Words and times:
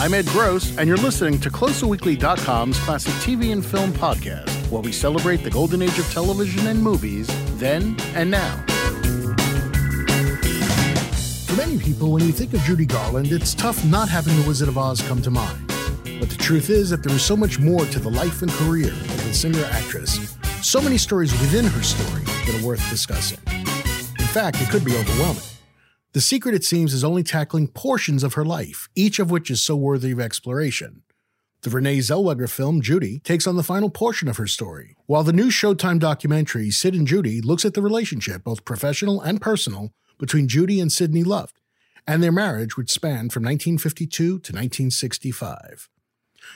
I'm 0.00 0.14
Ed 0.14 0.28
Gross, 0.28 0.74
and 0.78 0.88
you're 0.88 0.96
listening 0.96 1.38
to 1.40 1.50
CloserWeekly.com's 1.50 2.78
classic 2.78 3.12
TV 3.16 3.52
and 3.52 3.62
film 3.62 3.92
podcast, 3.92 4.48
where 4.70 4.80
we 4.80 4.92
celebrate 4.92 5.44
the 5.44 5.50
golden 5.50 5.82
age 5.82 5.98
of 5.98 6.10
television 6.10 6.68
and 6.68 6.82
movies, 6.82 7.26
then 7.58 7.94
and 8.14 8.30
now. 8.30 8.64
For 11.44 11.54
many 11.54 11.76
people, 11.76 12.12
when 12.12 12.24
you 12.24 12.32
think 12.32 12.54
of 12.54 12.60
Judy 12.60 12.86
Garland, 12.86 13.30
it's 13.30 13.54
tough 13.54 13.84
not 13.84 14.08
having 14.08 14.34
The 14.40 14.48
Wizard 14.48 14.68
of 14.68 14.78
Oz 14.78 15.02
come 15.02 15.20
to 15.20 15.30
mind. 15.30 15.66
But 16.18 16.30
the 16.30 16.38
truth 16.38 16.70
is 16.70 16.88
that 16.88 17.02
there 17.02 17.14
is 17.14 17.22
so 17.22 17.36
much 17.36 17.58
more 17.58 17.84
to 17.84 17.98
the 17.98 18.10
life 18.10 18.40
and 18.40 18.50
career 18.52 18.88
of 18.88 19.24
the 19.24 19.34
singer 19.34 19.66
actress, 19.70 20.34
so 20.62 20.80
many 20.80 20.96
stories 20.96 21.32
within 21.32 21.66
her 21.66 21.82
story 21.82 22.22
that 22.24 22.58
are 22.58 22.66
worth 22.66 22.88
discussing. 22.88 23.38
In 23.48 24.26
fact, 24.28 24.62
it 24.62 24.70
could 24.70 24.82
be 24.82 24.96
overwhelming. 24.96 25.49
The 26.12 26.20
secret, 26.20 26.56
it 26.56 26.64
seems, 26.64 26.92
is 26.92 27.04
only 27.04 27.22
tackling 27.22 27.68
portions 27.68 28.24
of 28.24 28.34
her 28.34 28.44
life, 28.44 28.88
each 28.96 29.20
of 29.20 29.30
which 29.30 29.48
is 29.48 29.62
so 29.62 29.76
worthy 29.76 30.10
of 30.10 30.18
exploration. 30.18 31.02
The 31.62 31.70
Renee 31.70 31.98
Zellweger 31.98 32.50
film, 32.50 32.80
Judy, 32.80 33.20
takes 33.20 33.46
on 33.46 33.54
the 33.54 33.62
final 33.62 33.90
portion 33.90 34.26
of 34.26 34.36
her 34.36 34.48
story, 34.48 34.96
while 35.06 35.22
the 35.22 35.32
new 35.32 35.50
Showtime 35.50 36.00
documentary, 36.00 36.72
Sid 36.72 36.94
and 36.94 37.06
Judy, 37.06 37.40
looks 37.40 37.64
at 37.64 37.74
the 37.74 37.82
relationship, 37.82 38.42
both 38.42 38.64
professional 38.64 39.20
and 39.20 39.40
personal, 39.40 39.92
between 40.18 40.48
Judy 40.48 40.80
and 40.80 40.90
Sidney 40.90 41.22
Luft, 41.22 41.60
and 42.08 42.22
their 42.22 42.32
marriage, 42.32 42.76
which 42.76 42.90
spanned 42.90 43.32
from 43.32 43.44
1952 43.44 44.08
to 44.10 44.34
1965. 44.34 45.88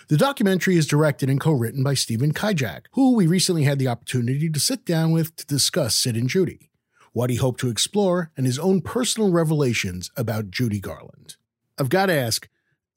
The 0.08 0.16
documentary 0.16 0.76
is 0.76 0.86
directed 0.86 1.30
and 1.30 1.40
co 1.40 1.52
written 1.52 1.84
by 1.84 1.94
Stephen 1.94 2.32
Kijak, 2.32 2.86
who 2.92 3.14
we 3.14 3.28
recently 3.28 3.62
had 3.62 3.78
the 3.78 3.88
opportunity 3.88 4.50
to 4.50 4.58
sit 4.58 4.84
down 4.84 5.12
with 5.12 5.36
to 5.36 5.46
discuss 5.46 5.94
Sid 5.94 6.16
and 6.16 6.28
Judy 6.28 6.70
what 7.14 7.30
he 7.30 7.36
hoped 7.36 7.60
to 7.60 7.70
explore, 7.70 8.30
and 8.36 8.44
his 8.44 8.58
own 8.58 8.82
personal 8.82 9.30
revelations 9.30 10.10
about 10.16 10.50
Judy 10.50 10.80
Garland. 10.80 11.36
I've 11.78 11.88
got 11.88 12.06
to 12.06 12.12
ask, 12.12 12.48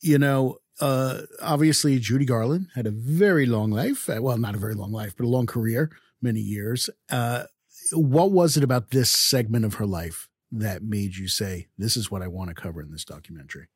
you 0.02 0.18
know, 0.18 0.58
uh, 0.82 1.22
obviously 1.40 2.00
Judy 2.00 2.26
Garland 2.26 2.68
had 2.74 2.88
a 2.88 2.92
very 2.92 3.46
long 3.46 3.72
life. 3.72 4.10
Uh, 4.10 4.18
well, 4.20 4.38
not 4.38 4.56
a 4.56 4.60
very 4.60 4.74
long 4.74 4.92
life, 4.92 5.14
but 5.16 5.26
a 5.26 5.30
long 5.30 5.46
career, 5.46 5.92
many 6.20 6.40
years. 6.40 6.90
Uh, 7.10 7.44
what 7.94 8.32
was 8.32 8.58
it 8.58 8.64
about 8.64 8.90
this 8.90 9.12
segment 9.12 9.66
of 9.66 9.76
her 9.76 9.86
life 9.86 10.28
that 10.52 10.82
made 10.82 11.16
you 11.16 11.28
say, 11.28 11.68
"This 11.78 11.96
is 11.96 12.10
what 12.10 12.24
I 12.24 12.28
want 12.28 12.50
to 12.50 12.56
cover 12.56 12.82
in 12.82 12.92
this 12.92 13.06
documentary"? 13.06 13.68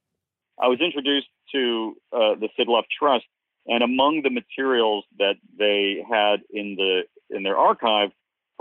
I 0.60 0.68
was 0.68 0.80
introduced 0.82 1.28
to 1.54 1.96
uh, 2.12 2.36
the 2.40 2.50
Sid 2.58 2.68
Luft 2.68 2.88
Trust, 2.98 3.26
and 3.68 3.84
among 3.84 4.22
the 4.24 4.32
materials 4.32 5.06
that 5.20 5.36
they 5.58 6.04
had 6.10 6.42
in 6.50 6.76
the 6.76 7.04
in 7.30 7.44
their 7.44 7.58
archive 7.58 8.10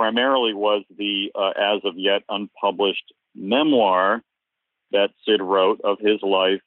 primarily 0.01 0.55
was 0.55 0.83
the 0.97 1.31
uh, 1.35 1.51
as 1.51 1.83
of 1.85 1.99
yet 1.99 2.23
unpublished 2.31 3.13
memoir 3.35 4.23
that 4.93 5.11
Sid 5.27 5.43
wrote 5.43 5.83
of 5.85 5.99
his 6.01 6.23
life 6.23 6.63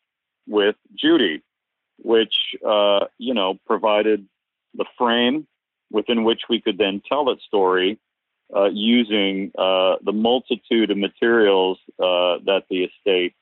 with 0.47 0.75
Judy, 0.95 1.41
which 1.97 2.35
uh, 2.63 3.05
you 3.17 3.33
know 3.33 3.55
provided 3.65 4.27
the 4.75 4.85
frame 4.99 5.47
within 5.89 6.23
which 6.23 6.41
we 6.47 6.61
could 6.61 6.77
then 6.77 7.01
tell 7.09 7.25
that 7.25 7.41
story 7.47 7.99
uh, 8.55 8.69
using 8.71 9.51
uh, 9.57 9.95
the 10.03 10.13
multitude 10.13 10.91
of 10.91 10.97
materials 10.99 11.79
uh, 11.97 12.37
that 12.45 12.65
the 12.69 12.83
estate 12.83 13.33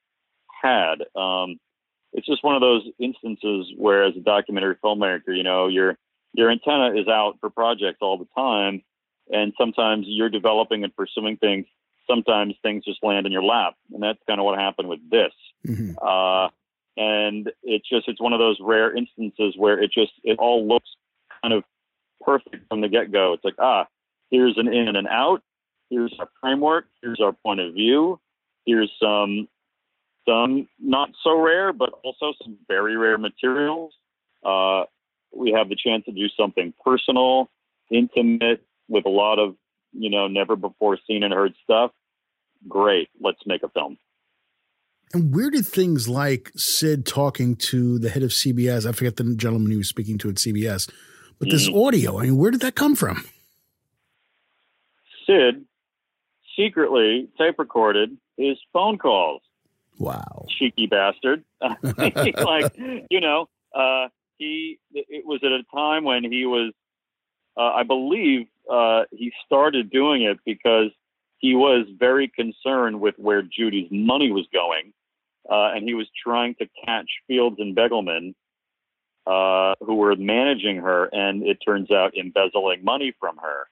had. 0.64 1.02
Um, 1.18 1.60
it's 2.14 2.28
just 2.28 2.46
one 2.46 2.56
of 2.56 2.62
those 2.62 2.84
instances 2.98 3.74
where, 3.78 4.06
as 4.06 4.16
a 4.16 4.22
documentary 4.22 4.78
filmmaker, 4.82 5.36
you 5.36 5.44
know 5.44 5.68
your 5.68 5.98
your 6.32 6.50
antenna 6.50 6.94
is 6.98 7.10
out 7.10 7.40
for 7.42 7.50
projects 7.50 7.98
all 8.00 8.18
the 8.18 8.28
time, 8.38 8.84
and 9.32 9.54
sometimes 9.58 10.06
you're 10.08 10.30
developing 10.30 10.84
and 10.84 10.96
pursuing 10.96 11.38
things. 11.38 11.66
Sometimes 12.10 12.56
things 12.62 12.84
just 12.84 13.04
land 13.04 13.26
in 13.26 13.32
your 13.32 13.44
lap, 13.44 13.76
and 13.94 14.04
that's 14.04 14.20
kind 14.28 14.40
of 14.40 14.46
what 14.46 14.60
happened 14.60 14.90
with 14.90 15.00
this. 15.10 15.32
Mm-hmm. 15.66 15.98
Uh, 16.06 16.50
and 16.98 17.52
it's 17.64 17.88
just 17.88 18.08
it's 18.08 18.22
one 18.22 18.34
of 18.34 18.40
those 18.40 18.58
rare 18.60 18.96
instances 18.96 19.56
where 19.58 19.82
it 19.82 19.92
just 19.92 20.12
it 20.24 20.38
all 20.40 20.68
looks 20.68 20.90
kind 21.42 21.54
of 21.54 21.64
perfect 22.22 22.68
from 22.70 22.82
the 22.82 22.90
get 22.90 23.12
go. 23.12 23.34
It's 23.34 23.46
like 23.46 23.56
ah, 23.60 23.88
here's 24.30 24.58
an 24.58 24.68
in 24.68 24.88
and 24.88 24.98
an 24.98 25.08
out. 25.08 25.42
Here's 25.90 26.14
our 26.20 26.30
framework. 26.42 26.86
Here's 27.02 27.22
our 27.22 27.34
point 27.34 27.60
of 27.60 27.74
view. 27.74 28.20
Here's 28.66 28.92
some 29.02 29.48
some 30.28 30.68
not 30.80 31.10
so 31.24 31.40
rare, 31.40 31.74
but 31.74 31.92
also 32.04 32.34
some 32.44 32.58
very 32.68 32.98
rare 32.98 33.18
materials. 33.18 33.94
Uh, 34.44 34.84
we 35.34 35.52
have 35.52 35.70
the 35.70 35.76
chance 35.76 36.06
to 36.06 36.12
do 36.12 36.28
something 36.38 36.74
personal, 36.84 37.50
intimate, 37.90 38.64
with 38.92 39.06
a 39.06 39.10
lot 39.10 39.40
of, 39.40 39.56
you 39.94 40.10
know, 40.10 40.28
never 40.28 40.56
before 40.56 40.98
seen 41.08 41.24
and 41.24 41.34
heard 41.34 41.54
stuff, 41.64 41.92
great, 42.68 43.10
let's 43.20 43.40
make 43.46 43.64
a 43.64 43.70
film. 43.70 43.98
And 45.14 45.34
where 45.34 45.50
did 45.50 45.66
things 45.66 46.08
like 46.08 46.52
Sid 46.56 47.06
talking 47.06 47.56
to 47.58 48.00
the 48.00 48.10
head 48.10 48.24
of 48.24 48.30
CBS, 48.30 48.86
I 48.86 48.92
forget 48.92 49.18
the 49.18 49.36
gentleman 49.36 49.72
he 49.72 49.78
was 49.78 49.90
speaking 49.90 50.18
to 50.20 50.30
at 50.30 50.36
CBS, 50.36 50.90
but 51.40 51.50
this 51.50 51.68
mm-hmm. 51.68 51.80
audio, 51.80 52.20
I 52.20 52.24
mean, 52.24 52.38
where 52.38 52.52
did 52.52 52.62
that 52.62 52.76
come 52.76 52.96
from? 52.96 53.26
Sid 55.26 55.66
secretly 56.58 57.30
tape 57.38 57.58
recorded 57.58 58.18
his 58.38 58.58
phone 58.74 58.98
calls. 58.98 59.42
Wow. 59.98 60.46
Cheeky 60.58 60.88
bastard. 60.88 61.44
like, 61.62 62.78
you 63.10 63.22
know, 63.22 63.48
uh, 63.76 64.08
he, 64.38 64.80
it 64.94 65.26
was 65.26 65.42
at 65.44 65.52
a 65.52 65.64
time 65.76 66.04
when 66.04 66.24
he 66.24 66.46
was, 66.46 66.74
uh, 67.56 67.62
I 67.62 67.84
believe, 67.84 68.48
uh, 68.72 69.04
he 69.12 69.34
started 69.46 69.90
doing 69.90 70.24
it 70.24 70.40
because 70.46 70.92
he 71.40 71.56
was 71.56 71.86
very 72.00 72.30
concerned 72.30 73.02
with 73.02 73.16
where 73.18 73.42
Judy's 73.42 73.90
money 73.92 74.32
was 74.32 74.48
going, 74.54 74.94
uh, 75.50 75.76
and 75.76 75.84
he 75.84 75.94
was 75.94 76.08
trying 76.24 76.56
to 76.56 76.68
catch 76.86 77.10
Fields 77.28 77.58
and 77.60 77.76
Begelman, 77.76 78.34
uh, 79.28 79.76
who 79.86 79.96
were 79.96 80.16
managing 80.16 80.78
her, 80.78 81.10
and 81.12 81.44
it 81.44 81.58
turns 81.66 81.92
out 81.92 82.16
embezzling 82.18 82.84
money 82.84 83.14
from 83.20 83.38
her. 83.38 83.68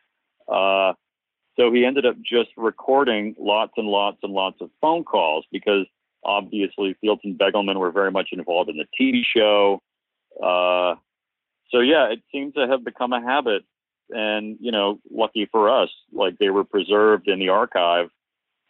Uh, 0.53 0.93
so 1.57 1.71
he 1.71 1.85
ended 1.85 2.05
up 2.05 2.15
just 2.21 2.49
recording 2.57 3.35
lots 3.39 3.73
and 3.77 3.87
lots 3.87 4.17
and 4.23 4.33
lots 4.33 4.57
of 4.61 4.69
phone 4.81 5.03
calls 5.03 5.45
because 5.51 5.85
obviously 6.23 6.95
Fields 6.99 7.21
and 7.23 7.37
Begelman 7.39 7.77
were 7.77 7.91
very 7.91 8.11
much 8.11 8.29
involved 8.31 8.69
in 8.69 8.77
the 8.77 8.85
TV 8.99 9.21
show. 9.23 9.81
Uh, 10.41 10.95
so 11.71 11.79
yeah, 11.79 12.11
it 12.11 12.21
seems 12.31 12.53
to 12.55 12.67
have 12.67 12.83
become 12.83 13.13
a 13.13 13.21
habit 13.21 13.63
and 14.09 14.57
you 14.59 14.71
know, 14.71 14.99
lucky 15.11 15.47
for 15.51 15.69
us, 15.69 15.89
like 16.11 16.37
they 16.37 16.49
were 16.49 16.63
preserved 16.63 17.27
in 17.27 17.39
the 17.39 17.49
archive, 17.49 18.09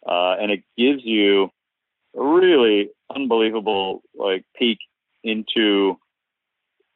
uh, 0.08 0.36
and 0.40 0.52
it 0.52 0.64
gives 0.78 1.04
you 1.04 1.50
a 2.18 2.24
really 2.24 2.90
unbelievable 3.14 4.02
like 4.16 4.46
peek 4.56 4.80
into 5.24 5.98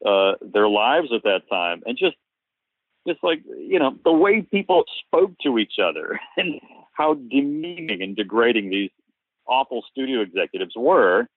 uh, 0.05 0.33
their 0.41 0.67
lives 0.67 1.09
at 1.13 1.23
that 1.23 1.41
time, 1.49 1.81
and 1.85 1.97
just 1.97 2.15
just 3.07 3.23
like 3.23 3.41
you 3.45 3.79
know 3.79 3.97
the 4.03 4.11
way 4.11 4.41
people 4.41 4.83
spoke 5.05 5.31
to 5.43 5.57
each 5.57 5.73
other 5.83 6.19
and 6.37 6.59
how 6.93 7.15
demeaning 7.15 8.01
and 8.01 8.15
degrading 8.15 8.69
these 8.69 8.91
awful 9.47 9.83
studio 9.91 10.21
executives 10.21 10.73
were 10.75 11.27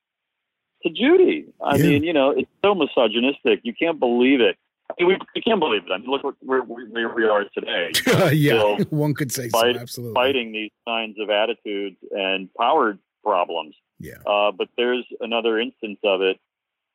to 0.82 0.90
Judy. 0.90 1.46
I 1.64 1.76
yeah. 1.76 1.82
mean, 1.82 2.04
you 2.04 2.12
know, 2.12 2.30
it's 2.30 2.50
so 2.62 2.74
misogynistic. 2.74 3.60
You 3.62 3.74
can't 3.74 3.98
believe 3.98 4.40
it. 4.40 4.56
We, 4.98 5.16
we 5.34 5.42
can't 5.42 5.60
believe 5.60 5.82
it. 5.84 5.92
I 5.92 5.98
mean, 5.98 6.08
look 6.08 6.22
where, 6.40 6.60
where 6.60 7.14
we 7.14 7.24
are 7.24 7.44
today. 7.54 7.90
yeah, 8.34 8.76
one 8.90 9.14
could 9.14 9.32
say 9.32 9.48
fight, 9.48 9.74
so. 9.74 9.80
Absolutely, 9.80 10.14
fighting 10.14 10.52
these 10.52 10.70
kinds 10.86 11.18
of 11.20 11.28
attitudes 11.28 11.96
and 12.12 12.48
power 12.54 12.98
problems. 13.24 13.74
Yeah. 13.98 14.18
Uh, 14.26 14.52
but 14.52 14.68
there's 14.76 15.04
another 15.20 15.58
instance 15.58 15.98
of 16.04 16.22
it 16.22 16.38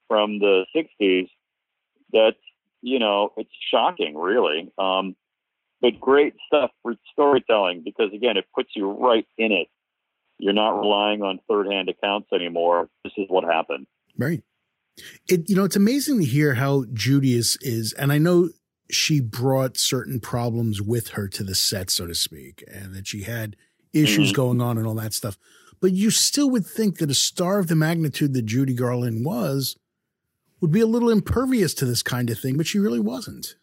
from 0.07 0.40
the 0.40 0.66
'60s 0.75 1.29
that 2.13 2.35
you 2.81 3.00
know 3.00 3.34
it's 3.38 3.52
shocking, 3.69 4.16
really. 4.18 4.72
Um, 4.78 5.16
but 5.81 6.00
great 6.00 6.35
stuff 6.47 6.72
for 6.84 6.96
storytelling 7.12 7.84
because 7.84 8.13
again, 8.13 8.38
it 8.38 8.46
puts 8.56 8.69
you 8.75 8.90
right 8.91 9.25
in 9.38 9.52
it. 9.52 9.68
You're 10.38 10.53
not 10.53 10.79
relying 10.79 11.22
on 11.22 11.40
third-hand 11.47 11.90
accounts 11.90 12.29
anymore. 12.34 12.90
This 13.03 13.14
is 13.17 13.26
what 13.29 13.43
happened. 13.43 13.85
Right. 14.17 14.43
It 15.28 15.49
you 15.49 15.55
know 15.55 15.64
it's 15.64 15.76
amazing 15.76 16.20
to 16.20 16.26
hear 16.26 16.55
how 16.55 16.85
Judy 16.93 17.34
is 17.34 17.58
is, 17.61 17.93
and 17.93 18.11
I 18.11 18.17
know 18.17 18.49
she 18.90 19.20
brought 19.22 19.78
certain 19.78 20.20
problems 20.20 20.82
with 20.82 21.09
her 21.09 21.28
to 21.29 21.43
the 21.43 21.55
set, 21.55 21.90
so 21.90 22.08
to 22.08 22.16
speak, 22.16 22.64
and 22.67 22.93
that 22.93 23.08
she 23.08 23.23
had 23.23 23.55
issues 23.93 24.29
mm-hmm. 24.29 24.35
going 24.35 24.61
on 24.61 24.78
and 24.78 24.85
all 24.85 24.96
that 24.96 25.14
stuff. 25.14 25.38
But 25.79 25.93
you 25.93 26.11
still 26.11 26.49
would 26.52 26.66
think 26.66 26.97
that 26.97 27.09
a 27.09 27.16
star 27.16 27.59
of 27.59 27.67
the 27.67 27.76
magnitude 27.76 28.34
that 28.34 28.46
Judy 28.46 28.73
Garland 28.73 29.26
was 29.26 29.78
would 30.59 30.72
be 30.72 30.82
a 30.82 30.85
little 30.85 31.09
impervious 31.09 31.73
to 31.76 31.85
this 31.85 32.03
kind 32.03 32.29
of 32.29 32.40
thing, 32.40 32.55
but 32.55 32.67
she 32.67 32.78
really 32.78 32.99
wasn't. 32.99 33.55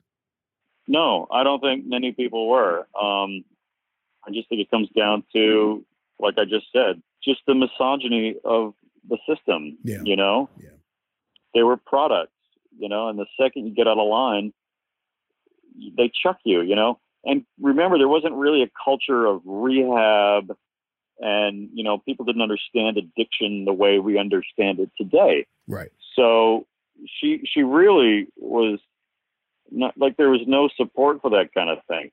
No, 0.89 1.29
I 1.31 1.45
don't 1.45 1.61
think 1.61 1.87
many 1.87 2.13
people 2.13 2.49
were. 2.49 2.89
Um, 3.01 3.45
I 4.27 4.31
just 4.33 4.49
think 4.49 4.61
it 4.63 4.71
comes 4.71 4.89
down 4.97 5.23
to, 5.35 5.85
like 6.19 6.35
I 6.39 6.45
just 6.45 6.67
said, 6.73 7.01
just 7.23 7.41
the 7.47 7.55
misogyny 7.55 8.37
of 8.45 8.75
the 9.09 9.19
system. 9.29 9.79
Yeah. 9.85 10.01
You 10.03 10.17
know, 10.17 10.49
yeah 10.59 10.71
they 11.55 11.63
were 11.63 11.77
products, 11.77 12.33
you 12.79 12.89
know, 12.89 13.09
and 13.09 13.19
the 13.19 13.27
second 13.41 13.67
you 13.67 13.75
get 13.75 13.89
out 13.89 13.99
of 13.99 14.09
line, 14.09 14.53
they 15.97 16.11
chuck 16.23 16.39
you, 16.45 16.61
you 16.61 16.77
know. 16.77 16.99
And 17.25 17.45
remember, 17.61 17.99
there 17.99 18.09
wasn't 18.09 18.35
really 18.35 18.63
a 18.63 18.71
culture 18.85 19.27
of 19.27 19.43
rehab, 19.45 20.57
and 21.19 21.69
you 21.73 21.83
know, 21.85 21.99
people 21.99 22.25
didn't 22.25 22.43
understand 22.43 22.97
addiction 22.97 23.65
the 23.65 23.73
way 23.73 23.99
we 23.99 24.19
understand 24.19 24.79
it 24.81 24.91
today. 24.97 25.47
Right. 25.67 25.91
So 26.15 26.67
she 27.07 27.43
she 27.45 27.63
really 27.63 28.29
was 28.37 28.79
not 29.71 29.97
like 29.99 30.17
there 30.17 30.31
was 30.31 30.43
no 30.47 30.69
support 30.77 31.21
for 31.21 31.31
that 31.31 31.53
kind 31.55 31.71
of 31.71 31.79
thing. 31.87 32.11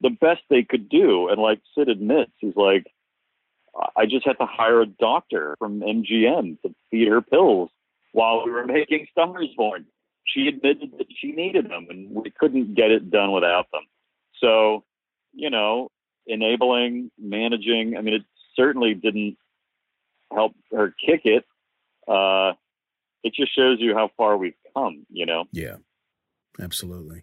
The 0.00 0.10
best 0.10 0.42
they 0.48 0.62
could 0.62 0.88
do, 0.88 1.28
and 1.28 1.40
like 1.40 1.60
Sid 1.74 1.88
admits, 1.88 2.32
is 2.42 2.54
like 2.56 2.86
I 3.96 4.06
just 4.06 4.26
had 4.26 4.38
to 4.38 4.46
hire 4.46 4.80
a 4.80 4.86
doctor 4.86 5.56
from 5.58 5.80
MGM 5.80 6.60
to 6.62 6.74
feed 6.90 7.08
her 7.08 7.20
pills 7.20 7.70
while 8.18 8.44
we 8.44 8.50
were 8.50 8.66
making 8.66 9.06
Stars 9.12 9.48
Born. 9.56 9.86
She 10.24 10.48
admitted 10.48 10.90
that 10.98 11.06
she 11.20 11.30
needed 11.30 11.70
them, 11.70 11.86
and 11.88 12.10
we 12.10 12.32
couldn't 12.36 12.74
get 12.74 12.90
it 12.90 13.12
done 13.12 13.30
without 13.30 13.66
them. 13.72 13.82
So, 14.40 14.82
you 15.32 15.50
know, 15.50 15.90
enabling, 16.26 17.12
managing. 17.16 17.94
I 17.96 18.00
mean, 18.02 18.14
it 18.14 18.22
certainly 18.56 18.94
didn't 18.94 19.36
help 20.32 20.52
her 20.72 20.92
kick 21.06 21.20
it. 21.26 21.44
Uh, 22.08 22.54
it 23.22 23.34
just 23.34 23.54
shows 23.54 23.78
you 23.78 23.94
how 23.94 24.10
far 24.16 24.36
we've 24.36 24.52
come, 24.74 25.06
you 25.10 25.24
know? 25.24 25.44
Yeah, 25.52 25.76
absolutely. 26.60 27.22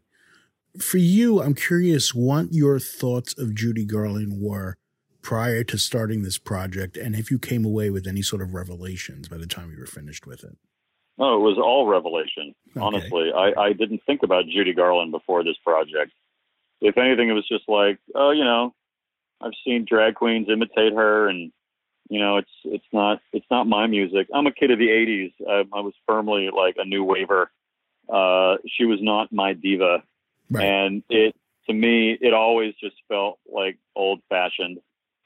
For 0.80 0.98
you, 0.98 1.42
I'm 1.42 1.56
curious 1.56 2.16
what 2.16 2.54
your 2.54 2.80
thoughts 2.80 3.38
of 3.38 3.54
Judy 3.54 3.86
Garland 3.86 4.42
were 4.42 4.78
prior 5.22 5.66
to 5.66 5.78
starting 5.78 6.24
this 6.24 6.38
project 6.38 6.96
and 6.96 7.16
if 7.16 7.30
you 7.32 7.40
came 7.40 7.66
away 7.66 7.90
with 7.90 8.08
any 8.08 8.22
sort 8.22 8.42
of 8.42 8.54
revelations 8.54 9.28
by 9.28 9.38
the 9.38 9.48
time 9.48 9.72
you 9.72 9.80
were 9.80 9.86
finished 9.86 10.26
with 10.26 10.44
it. 10.44 10.58
Oh, 11.18 11.38
it 11.38 11.40
was 11.40 11.58
all 11.58 11.88
revelation. 11.88 12.54
Okay. 12.72 12.86
Honestly, 12.86 13.32
I, 13.34 13.54
I 13.58 13.74
didn't 13.74 14.02
think 14.06 14.24
about 14.24 14.46
Judy 14.48 14.74
Garland 14.74 15.12
before 15.12 15.44
this 15.44 15.56
project. 15.64 16.12
If 16.82 16.98
anything, 16.98 17.30
it 17.30 17.34
was 17.34 17.48
just 17.48 17.70
like, 17.70 18.00
oh, 18.14 18.32
you 18.32 18.44
know, 18.44 18.74
I've 19.42 19.54
seen 19.64 19.86
drag 19.88 20.16
queens 20.16 20.48
imitate 20.50 20.94
her, 20.94 21.28
and 21.30 21.52
you 22.10 22.20
know, 22.20 22.38
it's 22.38 22.52
it's 22.64 22.86
not 22.92 23.20
it's 23.32 23.46
not 23.50 23.68
my 23.68 23.88
music. 23.88 24.28
I'm 24.34 24.48
a 24.48 24.52
kid 24.52 24.72
of 24.72 24.80
the 24.80 24.90
'80s. 24.90 25.34
I, 25.48 25.78
I 25.78 25.82
was 25.82 25.94
firmly 26.08 26.50
like 26.56 26.76
a 26.78 26.86
new 26.86 27.04
waver. 27.04 27.50
Uh, 28.12 28.58
she 28.68 28.86
was 28.86 29.00
not 29.02 29.32
my 29.32 29.54
diva, 29.54 30.04
right. 30.50 30.64
and 30.64 31.04
it 31.10 31.36
to 31.68 31.74
me 31.74 32.18
it 32.20 32.34
always 32.34 32.74
just 32.76 32.96
felt 33.08 33.40
like 33.52 33.78
old 33.96 34.22
fashioned. 34.30 34.80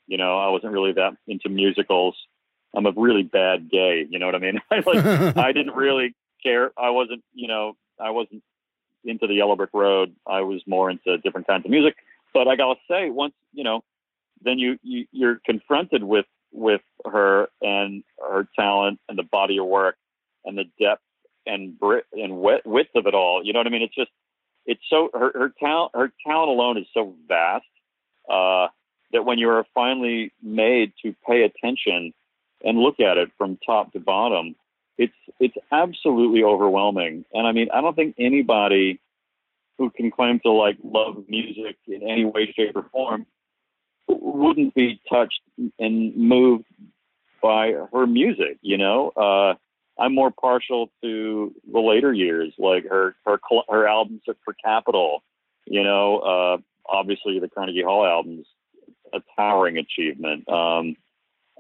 You 0.08 0.18
know, 0.18 0.38
I 0.40 0.50
wasn't 0.50 0.74
really 0.74 0.94
that 0.94 1.14
into 1.28 1.50
musicals. 1.50 2.16
I'm 2.76 2.86
a 2.86 2.94
really 2.96 3.24
bad 3.24 3.70
gay. 3.70 4.06
You 4.10 4.20
know 4.20 4.26
what 4.26 4.36
I 4.36 4.40
mean? 4.40 4.62
I 4.72 4.84
like 4.86 5.06
I 5.38 5.52
didn't 5.52 5.76
really 5.76 6.16
care. 6.44 6.72
I 6.78 6.90
wasn't, 6.90 7.24
you 7.34 7.48
know, 7.48 7.76
I 8.00 8.12
wasn't 8.12 8.44
into 9.04 9.28
the 9.28 9.34
Yellow 9.34 9.56
Brick 9.56 9.72
Road. 9.74 10.16
I 10.28 10.42
was 10.42 10.62
more 10.68 10.90
into 10.90 11.18
different 11.20 11.48
kinds 11.48 11.66
of 11.66 11.72
music. 11.72 11.96
But 12.34 12.48
I 12.48 12.56
gotta 12.56 12.80
say, 12.90 13.10
once 13.10 13.34
you 13.54 13.64
know, 13.64 13.84
then 14.42 14.60
you, 14.60 14.78
you 14.84 15.06
you're 15.12 15.40
confronted 15.46 16.04
with 16.04 16.26
with 16.52 16.82
her 17.06 17.48
and 17.62 18.04
her 18.20 18.48
talent 18.56 19.00
and 19.08 19.18
the 19.18 19.24
body 19.24 19.58
of 19.58 19.66
work 19.66 19.96
and 20.46 20.58
the 20.58 20.66
depth 20.80 21.02
and 21.46 21.78
brit 21.80 22.06
and 22.14 22.38
width 22.38 22.90
of 22.96 23.08
it 23.08 23.14
all. 23.14 23.44
You 23.44 23.54
know 23.54 23.60
what 23.60 23.68
I 23.68 23.72
mean? 23.72 23.82
It's 23.82 23.96
just 23.96 24.12
it's 24.66 24.82
so 24.90 25.10
her 25.14 25.32
her 25.34 25.54
talent 25.60 25.92
her 25.96 26.12
talent 26.26 26.50
alone 26.50 26.78
is 26.78 26.86
so 26.94 27.16
vast 27.28 27.66
uh, 28.30 28.68
that 29.12 29.26
when 29.26 29.40
you 29.40 29.50
are 29.50 29.66
finally 29.74 30.32
made 30.44 30.94
to 31.04 31.16
pay 31.28 31.44
attention 31.44 32.14
and 32.64 32.78
look 32.78 33.00
at 33.00 33.18
it 33.18 33.30
from 33.38 33.58
top 33.66 33.94
to 33.94 34.00
bottom, 34.00 34.56
it's 34.98 35.14
it's 35.40 35.58
absolutely 35.72 36.44
overwhelming. 36.44 37.26
And 37.34 37.48
I 37.48 37.52
mean, 37.52 37.70
I 37.74 37.82
don't 37.82 37.96
think 37.96 38.16
anybody 38.20 39.00
who 39.78 39.90
can 39.90 40.12
claim 40.12 40.40
to 40.42 40.52
like 40.52 40.78
love 40.84 41.24
music 41.28 41.78
in 41.88 42.04
any 42.04 42.26
way, 42.26 42.54
shape, 42.56 42.76
or 42.76 42.86
form 42.92 43.26
wouldn't 44.08 44.74
be 44.74 45.00
touched 45.10 45.40
and 45.80 46.16
moved 46.16 46.66
by 47.42 47.74
her 47.94 48.06
music. 48.06 48.58
You 48.62 48.78
know, 48.78 49.10
uh, 49.12 49.56
I'm 50.02 50.14
more 50.14 50.32
partial 50.32 50.90
to 51.02 51.54
the 51.72 51.80
later 51.80 52.14
years, 52.14 52.54
like 52.58 52.86
her 52.90 53.16
her 53.26 53.40
her 53.70 53.88
albums 53.88 54.22
for 54.26 54.54
Capitol. 54.64 55.24
You 55.66 55.84
know, 55.84 56.20
uh, 56.20 56.58
obviously 56.90 57.40
the 57.40 57.50
Carnegie 57.50 57.84
Hall 57.84 58.06
albums, 58.06 58.48
a 59.14 59.22
towering 59.36 59.78
achievement. 59.78 60.48
Um, 60.50 60.96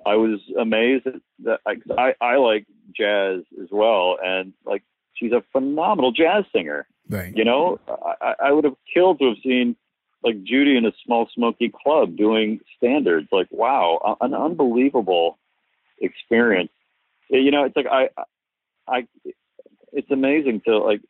I 0.05 0.15
was 0.15 0.39
amazed 0.59 1.07
that 1.43 1.59
I, 1.65 2.13
I 2.21 2.37
like 2.37 2.65
jazz 2.95 3.41
as 3.61 3.67
well, 3.71 4.17
and 4.23 4.53
like 4.65 4.83
she's 5.13 5.31
a 5.31 5.43
phenomenal 5.51 6.11
jazz 6.11 6.45
singer. 6.53 6.87
Right. 7.09 7.35
You 7.35 7.43
know, 7.43 7.79
I, 8.21 8.35
I 8.45 8.51
would 8.51 8.63
have 8.63 8.75
killed 8.93 9.19
to 9.19 9.29
have 9.29 9.37
seen 9.43 9.75
like 10.23 10.43
Judy 10.43 10.77
in 10.77 10.85
a 10.85 10.91
small 11.05 11.27
smoky 11.33 11.71
club 11.83 12.15
doing 12.15 12.59
standards. 12.77 13.27
Like, 13.31 13.47
wow, 13.51 14.17
an 14.21 14.33
unbelievable 14.33 15.37
experience. 15.99 16.71
You 17.29 17.51
know, 17.51 17.65
it's 17.65 17.75
like 17.75 17.87
I, 17.87 18.09
I, 18.87 19.07
it's 19.91 20.11
amazing 20.11 20.61
to 20.65 20.77
like. 20.79 21.01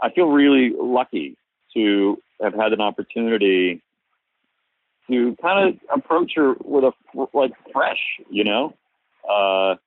I 0.00 0.10
feel 0.10 0.26
really 0.26 0.74
lucky 0.78 1.38
to 1.74 2.18
have 2.42 2.52
had 2.52 2.74
an 2.74 2.82
opportunity 2.82 3.82
to 5.10 5.36
kind 5.40 5.68
of 5.68 5.98
approach 5.98 6.32
her 6.36 6.54
with 6.64 6.84
a 6.84 6.92
like 7.32 7.52
fresh, 7.72 8.00
you 8.30 8.44
know, 8.44 8.74
because 9.22 9.78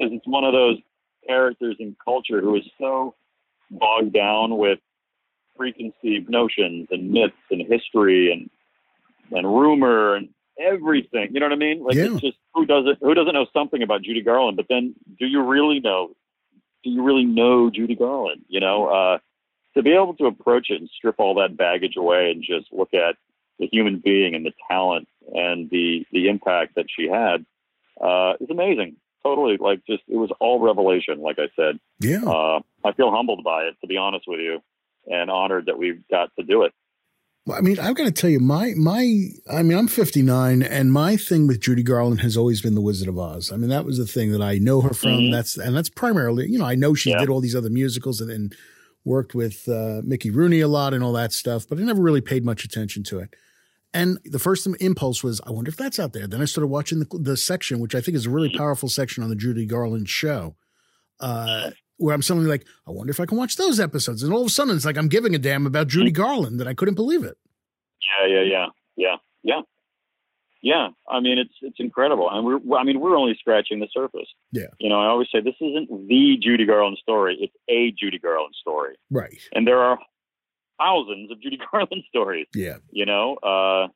uh, 0.00 0.14
it's 0.14 0.26
one 0.26 0.44
of 0.44 0.52
those 0.52 0.78
characters 1.26 1.76
in 1.78 1.96
culture 2.04 2.40
who 2.40 2.56
is 2.56 2.64
so 2.78 3.14
bogged 3.70 4.12
down 4.12 4.56
with 4.56 4.78
preconceived 5.56 6.28
notions 6.28 6.88
and 6.90 7.10
myths 7.10 7.34
and 7.50 7.62
history 7.68 8.32
and 8.32 8.50
and 9.30 9.46
rumor 9.46 10.14
and 10.14 10.28
everything. 10.60 11.28
You 11.32 11.40
know 11.40 11.46
what 11.46 11.52
I 11.52 11.56
mean? 11.56 11.84
Like 11.84 11.94
yeah. 11.94 12.04
it's 12.12 12.20
just 12.20 12.36
who 12.54 12.66
doesn't 12.66 12.98
who 13.00 13.14
doesn't 13.14 13.34
know 13.34 13.46
something 13.52 13.82
about 13.82 14.02
Judy 14.02 14.22
Garland? 14.22 14.56
But 14.56 14.66
then, 14.68 14.94
do 15.18 15.26
you 15.26 15.42
really 15.42 15.80
know? 15.80 16.10
Do 16.84 16.90
you 16.90 17.02
really 17.02 17.24
know 17.24 17.70
Judy 17.70 17.94
Garland? 17.94 18.42
You 18.48 18.60
know, 18.60 18.86
uh, 18.86 19.18
to 19.74 19.82
be 19.82 19.92
able 19.92 20.14
to 20.14 20.26
approach 20.26 20.66
it 20.70 20.80
and 20.80 20.90
strip 20.96 21.16
all 21.18 21.34
that 21.36 21.56
baggage 21.56 21.96
away 21.96 22.30
and 22.30 22.42
just 22.42 22.72
look 22.72 22.92
at 22.92 23.16
the 23.62 23.68
human 23.70 24.02
being 24.04 24.34
and 24.34 24.44
the 24.44 24.52
talent 24.68 25.08
and 25.32 25.70
the 25.70 26.04
the 26.12 26.28
impact 26.28 26.74
that 26.74 26.86
she 26.94 27.08
had 27.08 27.46
uh, 28.04 28.34
is 28.40 28.50
amazing. 28.50 28.96
Totally, 29.22 29.56
like 29.56 29.80
just 29.86 30.02
it 30.08 30.16
was 30.16 30.30
all 30.40 30.58
revelation. 30.58 31.20
Like 31.20 31.38
I 31.38 31.48
said, 31.54 31.78
yeah. 32.00 32.24
Uh, 32.24 32.60
I 32.84 32.92
feel 32.92 33.12
humbled 33.12 33.44
by 33.44 33.62
it, 33.62 33.76
to 33.80 33.86
be 33.86 33.96
honest 33.96 34.24
with 34.26 34.40
you, 34.40 34.58
and 35.06 35.30
honored 35.30 35.66
that 35.66 35.78
we've 35.78 36.02
got 36.08 36.30
to 36.38 36.44
do 36.44 36.62
it. 36.62 36.72
Well, 37.46 37.56
I 37.56 37.60
mean, 37.60 37.78
I've 37.78 37.94
got 37.94 38.04
to 38.04 38.12
tell 38.12 38.30
you, 38.30 38.40
my 38.40 38.72
my, 38.76 39.28
I 39.48 39.62
mean, 39.62 39.78
I'm 39.78 39.86
59, 39.86 40.62
and 40.62 40.92
my 40.92 41.16
thing 41.16 41.46
with 41.46 41.60
Judy 41.60 41.84
Garland 41.84 42.20
has 42.22 42.36
always 42.36 42.60
been 42.60 42.74
The 42.74 42.80
Wizard 42.80 43.06
of 43.06 43.16
Oz. 43.16 43.52
I 43.52 43.56
mean, 43.56 43.70
that 43.70 43.84
was 43.84 43.98
the 43.98 44.06
thing 44.06 44.32
that 44.32 44.42
I 44.42 44.58
know 44.58 44.80
her 44.80 44.92
from. 44.92 45.10
Mm-hmm. 45.10 45.32
That's 45.32 45.56
and 45.56 45.76
that's 45.76 45.88
primarily, 45.88 46.48
you 46.48 46.58
know, 46.58 46.66
I 46.66 46.74
know 46.74 46.94
she 46.94 47.10
yeah. 47.10 47.20
did 47.20 47.28
all 47.28 47.40
these 47.40 47.54
other 47.54 47.70
musicals 47.70 48.20
and 48.20 48.28
then 48.28 48.50
worked 49.04 49.34
with 49.36 49.68
uh, 49.68 50.00
Mickey 50.04 50.30
Rooney 50.30 50.60
a 50.60 50.68
lot 50.68 50.94
and 50.94 51.02
all 51.02 51.12
that 51.12 51.32
stuff, 51.32 51.68
but 51.68 51.78
I 51.78 51.82
never 51.82 52.02
really 52.02 52.20
paid 52.20 52.44
much 52.44 52.64
attention 52.64 53.02
to 53.04 53.20
it. 53.20 53.34
And 53.94 54.18
the 54.24 54.38
first 54.38 54.66
impulse 54.80 55.22
was, 55.22 55.40
I 55.46 55.50
wonder 55.50 55.68
if 55.68 55.76
that's 55.76 55.98
out 55.98 56.12
there. 56.12 56.26
Then 56.26 56.40
I 56.40 56.46
started 56.46 56.68
watching 56.68 57.00
the, 57.00 57.18
the 57.18 57.36
section, 57.36 57.78
which 57.78 57.94
I 57.94 58.00
think 58.00 58.16
is 58.16 58.26
a 58.26 58.30
really 58.30 58.54
powerful 58.56 58.88
section 58.88 59.22
on 59.22 59.28
the 59.28 59.36
Judy 59.36 59.66
Garland 59.66 60.08
show, 60.08 60.56
uh, 61.20 61.70
where 61.98 62.14
I'm 62.14 62.22
suddenly 62.22 62.48
like, 62.48 62.66
I 62.86 62.90
wonder 62.90 63.10
if 63.10 63.20
I 63.20 63.26
can 63.26 63.36
watch 63.36 63.56
those 63.56 63.78
episodes. 63.78 64.22
And 64.22 64.32
all 64.32 64.40
of 64.40 64.46
a 64.46 64.50
sudden, 64.50 64.74
it's 64.74 64.86
like 64.86 64.96
I'm 64.96 65.08
giving 65.08 65.34
a 65.34 65.38
damn 65.38 65.66
about 65.66 65.88
Judy 65.88 66.10
Garland 66.10 66.58
that 66.58 66.66
I 66.66 66.74
couldn't 66.74 66.94
believe 66.94 67.22
it. 67.22 67.36
Yeah, 68.20 68.34
yeah, 68.34 68.42
yeah, 68.42 68.66
yeah, 68.96 69.16
yeah, 69.42 69.60
yeah. 70.62 70.88
I 71.08 71.20
mean, 71.20 71.38
it's 71.38 71.54
it's 71.60 71.78
incredible, 71.78 72.28
and 72.30 72.44
we're 72.44 72.76
I 72.76 72.84
mean 72.84 73.00
we're 73.00 73.16
only 73.16 73.36
scratching 73.38 73.80
the 73.80 73.88
surface. 73.92 74.28
Yeah. 74.50 74.66
You 74.78 74.88
know, 74.88 75.00
I 75.00 75.06
always 75.06 75.28
say 75.32 75.40
this 75.40 75.54
isn't 75.60 75.88
the 76.08 76.36
Judy 76.42 76.66
Garland 76.66 76.98
story; 77.00 77.36
it's 77.40 77.54
a 77.68 77.92
Judy 77.98 78.18
Garland 78.18 78.54
story. 78.60 78.96
Right. 79.10 79.40
And 79.52 79.66
there 79.66 79.78
are 79.78 79.98
thousands 80.82 81.30
of 81.30 81.40
Judy 81.40 81.58
Garland 81.72 82.04
stories. 82.08 82.46
Yeah. 82.54 82.76
You 82.90 83.06
know, 83.06 83.36
uh, 83.36 83.88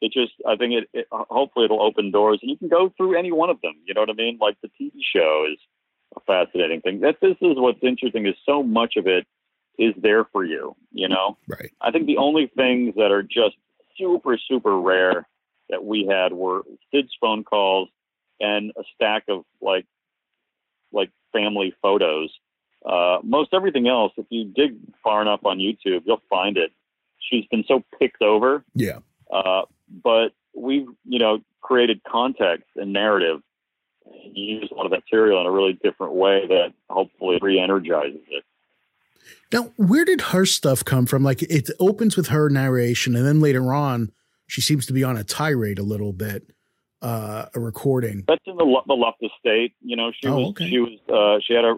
it 0.00 0.12
just, 0.12 0.32
I 0.46 0.56
think 0.56 0.74
it, 0.74 0.88
it, 0.92 1.06
hopefully 1.10 1.64
it'll 1.64 1.82
open 1.82 2.10
doors 2.10 2.38
and 2.42 2.50
you 2.50 2.56
can 2.56 2.68
go 2.68 2.92
through 2.96 3.18
any 3.18 3.32
one 3.32 3.50
of 3.50 3.60
them. 3.62 3.74
You 3.86 3.94
know 3.94 4.00
what 4.00 4.10
I 4.10 4.14
mean? 4.14 4.38
Like 4.40 4.56
the 4.62 4.68
TV 4.80 4.92
show 5.14 5.46
is 5.50 5.58
a 6.16 6.20
fascinating 6.20 6.80
thing. 6.80 7.00
That 7.00 7.16
this 7.20 7.36
is 7.40 7.56
what's 7.56 7.78
interesting 7.82 8.26
is 8.26 8.34
so 8.44 8.62
much 8.62 8.94
of 8.96 9.06
it 9.06 9.26
is 9.78 9.94
there 10.00 10.24
for 10.26 10.44
you, 10.44 10.76
you 10.92 11.08
know? 11.08 11.36
Right. 11.48 11.72
I 11.80 11.90
think 11.90 12.06
the 12.06 12.18
only 12.18 12.50
things 12.56 12.94
that 12.96 13.10
are 13.10 13.22
just 13.22 13.56
super, 13.98 14.38
super 14.48 14.78
rare 14.78 15.26
that 15.70 15.84
we 15.84 16.06
had 16.08 16.32
were 16.32 16.62
Sid's 16.92 17.12
phone 17.20 17.42
calls 17.42 17.88
and 18.40 18.72
a 18.76 18.82
stack 18.94 19.24
of 19.28 19.44
like, 19.60 19.86
like 20.92 21.10
family 21.32 21.74
photos 21.82 22.30
uh, 22.84 23.18
most 23.22 23.50
everything 23.52 23.88
else, 23.88 24.12
if 24.16 24.26
you 24.30 24.44
dig 24.44 24.76
far 25.02 25.22
enough 25.22 25.40
on 25.44 25.58
YouTube, 25.58 26.02
you'll 26.04 26.22
find 26.28 26.56
it. 26.56 26.70
She's 27.30 27.46
been 27.46 27.64
so 27.66 27.82
picked 27.98 28.22
over. 28.22 28.64
Yeah. 28.74 28.98
Uh, 29.32 29.62
but 30.02 30.32
we've, 30.54 30.86
you 31.04 31.18
know, 31.18 31.40
created 31.62 32.02
context 32.04 32.68
and 32.76 32.92
narrative 32.92 33.40
and 34.04 34.36
use 34.36 34.68
a 34.70 34.74
lot 34.74 34.86
of 34.86 34.92
material 34.92 35.40
in 35.40 35.46
a 35.46 35.50
really 35.50 35.78
different 35.82 36.14
way 36.14 36.46
that 36.46 36.74
hopefully 36.90 37.38
re-energizes 37.40 38.20
it. 38.30 38.44
Now, 39.52 39.72
where 39.76 40.04
did 40.04 40.20
her 40.20 40.44
stuff 40.44 40.84
come 40.84 41.06
from? 41.06 41.22
Like 41.22 41.42
it 41.42 41.70
opens 41.78 42.16
with 42.16 42.28
her 42.28 42.50
narration, 42.50 43.16
and 43.16 43.24
then 43.24 43.40
later 43.40 43.72
on, 43.72 44.12
she 44.46 44.60
seems 44.60 44.84
to 44.86 44.92
be 44.92 45.02
on 45.02 45.16
a 45.16 45.24
tirade 45.24 45.78
a 45.78 45.82
little 45.82 46.12
bit. 46.12 46.50
Uh, 47.02 47.44
a 47.54 47.60
recording 47.60 48.24
that's 48.26 48.40
in 48.46 48.56
the 48.56 48.82
the 48.86 48.94
Luft 48.94 49.22
estate. 49.22 49.74
You 49.82 49.94
know, 49.94 50.10
she 50.10 50.26
oh, 50.26 50.38
was 50.38 50.48
okay. 50.48 50.70
she 50.70 50.78
was 50.78 50.98
uh, 51.12 51.38
she 51.46 51.52
had 51.52 51.66
a 51.66 51.76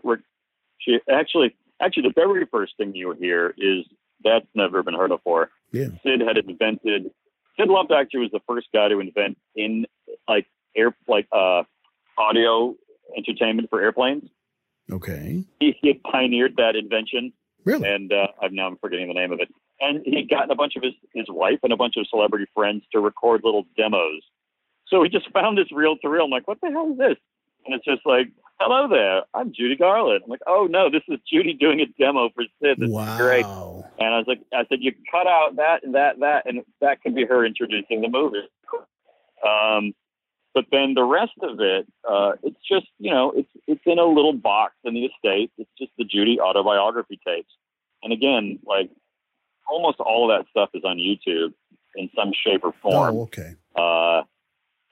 she 0.78 0.99
actually 1.11 1.56
actually 1.80 2.04
the 2.09 2.12
very 2.14 2.47
first 2.50 2.75
thing 2.76 2.95
you 2.95 3.12
hear 3.18 3.54
is 3.59 3.85
that's 4.25 4.47
never 4.54 4.83
been 4.83 4.95
heard 4.95 5.11
of 5.12 5.18
before. 5.18 5.50
Yeah. 5.73 5.88
Sid 6.02 6.21
had 6.26 6.38
invented. 6.38 7.11
Sid 7.59 7.68
Luft 7.68 7.90
actually 7.92 8.21
was 8.21 8.30
the 8.33 8.40
first 8.47 8.68
guy 8.73 8.88
to 8.88 8.99
invent 9.00 9.38
in 9.54 9.87
like 10.28 10.47
air 10.76 10.95
like 11.09 11.26
uh 11.33 11.62
audio 12.18 12.75
entertainment 13.16 13.68
for 13.71 13.80
airplanes. 13.80 14.25
Okay. 14.90 15.45
He, 15.61 15.76
he 15.80 15.88
had 15.88 16.02
pioneered 16.04 16.56
that 16.56 16.76
invention, 16.76 17.33
Really? 17.64 17.88
and 17.88 18.12
uh, 18.12 18.28
I'm 18.40 18.54
now 18.54 18.68
I'm 18.68 18.76
forgetting 18.78 19.09
the 19.09 19.14
name 19.14 19.33
of 19.33 19.40
it. 19.40 19.49
And 19.80 20.00
he'd 20.06 20.30
gotten 20.30 20.50
a 20.50 20.54
bunch 20.54 20.75
of 20.76 20.83
his 20.83 20.92
his 21.14 21.26
wife 21.28 21.59
and 21.62 21.73
a 21.73 21.76
bunch 21.76 21.95
of 21.97 22.06
celebrity 22.09 22.47
friends 22.54 22.85
to 22.92 23.00
record 23.00 23.40
little 23.45 23.64
demos. 23.76 24.23
So 24.88 25.02
he 25.02 25.09
just 25.09 25.30
found 25.33 25.59
this 25.59 25.66
reel 25.73 25.97
to 25.99 26.09
reel. 26.09 26.25
I'm 26.25 26.30
like, 26.30 26.47
what 26.47 26.61
the 26.62 26.71
hell 26.71 26.92
is 26.92 26.99
this? 26.99 27.16
And 27.66 27.75
it's 27.75 27.85
just 27.85 28.02
like, 28.06 28.28
hello 28.58 28.88
there, 28.88 29.22
I'm 29.34 29.52
Judy 29.52 29.76
Garland. 29.76 30.22
I'm 30.25 30.30
like, 30.30 30.40
oh 30.46 30.66
no, 30.68 30.90
this 30.90 31.02
is 31.08 31.18
Judy 31.30 31.54
doing 31.54 31.80
a 31.80 31.86
demo 31.98 32.30
for 32.34 32.44
Sid. 32.62 32.78
This 32.78 32.90
wow. 32.90 33.12
is 33.12 33.20
great. 33.20 33.44
And 33.44 34.14
I 34.14 34.18
was 34.18 34.26
like, 34.26 34.40
I 34.52 34.64
said, 34.68 34.78
you 34.80 34.92
cut 35.10 35.26
out 35.26 35.56
that 35.56 35.82
and 35.82 35.94
that, 35.94 36.20
that, 36.20 36.46
and 36.46 36.62
that 36.80 37.02
can 37.02 37.14
be 37.14 37.25
her 37.25 37.44
introducing 37.44 38.00
the 38.00 38.08
movie. 38.08 38.48
Um, 39.46 39.94
but 40.54 40.64
then 40.72 40.94
the 40.94 41.04
rest 41.04 41.32
of 41.42 41.60
it, 41.60 41.86
uh, 42.08 42.32
it's 42.42 42.56
just, 42.66 42.86
you 42.98 43.10
know, 43.10 43.32
it's 43.36 43.50
it's 43.66 43.82
in 43.84 43.98
a 43.98 44.04
little 44.04 44.32
box 44.32 44.75
in 44.84 44.94
the 44.94 45.04
estate. 45.04 45.50
It's 45.58 45.70
just 45.78 45.92
the 45.98 46.04
Judy 46.04 46.40
autobiography 46.40 47.20
tapes. 47.26 47.52
And 48.02 48.12
again, 48.12 48.58
like 48.66 48.90
almost 49.68 50.00
all 50.00 50.30
of 50.30 50.38
that 50.38 50.48
stuff 50.48 50.70
is 50.72 50.82
on 50.84 50.96
YouTube 50.96 51.52
in 51.94 52.08
some 52.16 52.32
shape 52.32 52.62
or 52.64 52.72
form. 52.80 53.16
Oh, 53.16 53.22
okay. 53.22 53.54
Uh, 53.75 54.22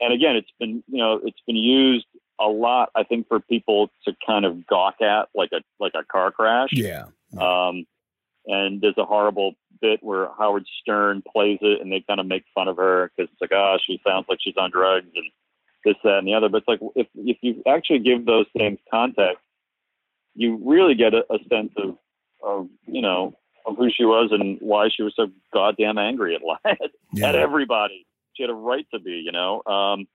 and 0.01 0.13
again, 0.13 0.37
it's 0.37 0.51
been 0.61 0.85
you 0.87 0.99
know 0.99 1.21
it's 1.25 1.41
been 1.47 1.57
used 1.57 2.07
a 2.41 2.47
lot. 2.47 2.91
I 2.95 3.05
think 3.05 3.29
for 3.29 3.41
people 3.41 3.91
to 4.07 4.15
kind 4.27 4.45
of 4.45 4.67
gawk 4.67 5.01
at, 5.01 5.29
like 5.35 5.51
a 5.53 5.61
like 5.81 5.93
a 5.95 6.05
car 6.05 6.31
crash. 6.31 6.71
Yeah. 6.73 7.07
Um, 7.39 7.87
and 8.47 8.81
there's 8.81 8.99
a 8.99 9.05
horrible 9.05 9.55
bit 9.81 10.03
where 10.03 10.29
Howard 10.39 10.67
Stern 10.81 11.23
plays 11.33 11.59
it, 11.63 11.81
and 11.81 11.91
they 11.91 12.05
kind 12.07 12.21
of 12.21 12.27
make 12.27 12.45
fun 12.55 12.69
of 12.69 12.77
her 12.77 13.11
because 13.17 13.31
it's 13.33 13.41
like, 13.41 13.53
oh, 13.53 13.79
she 13.87 14.01
sounds 14.07 14.27
like 14.29 14.39
she's 14.43 14.57
on 14.57 14.71
drugs 14.71 15.09
and 15.15 15.25
this, 15.85 15.97
that, 16.05 16.19
and 16.19 16.29
the 16.29 16.35
other. 16.35 16.49
But 16.49 16.59
it's 16.59 16.69
like 16.69 16.81
if 16.95 17.07
if 17.15 17.39
you 17.43 17.63
actually 17.67 18.01
give 18.01 18.27
those 18.27 18.47
things 18.57 18.79
context, 18.91 19.43
you 20.35 20.61
really 20.65 20.95
get 20.95 21.15
a, 21.15 21.25
a 21.33 21.39
sense 21.49 21.73
of 21.77 21.97
of 22.43 22.69
you 22.87 23.01
know 23.01 23.35
of 23.67 23.77
who 23.77 23.89
she 23.91 24.05
was 24.05 24.31
and 24.31 24.59
why 24.61 24.89
she 24.95 25.03
was 25.03 25.15
so 25.17 25.29
goddamn 25.53 25.97
angry 25.99 26.35
at 26.35 26.43
life 26.43 26.79
Yeah. 27.15 27.29
at 27.31 27.35
everybody. 27.35 28.07
She 28.35 28.43
had 28.43 28.51
a 28.51 28.55
right 28.55 28.87
to 28.93 28.99
be, 28.99 29.13
you 29.13 29.33
know. 29.33 29.63
Um, 29.65 30.07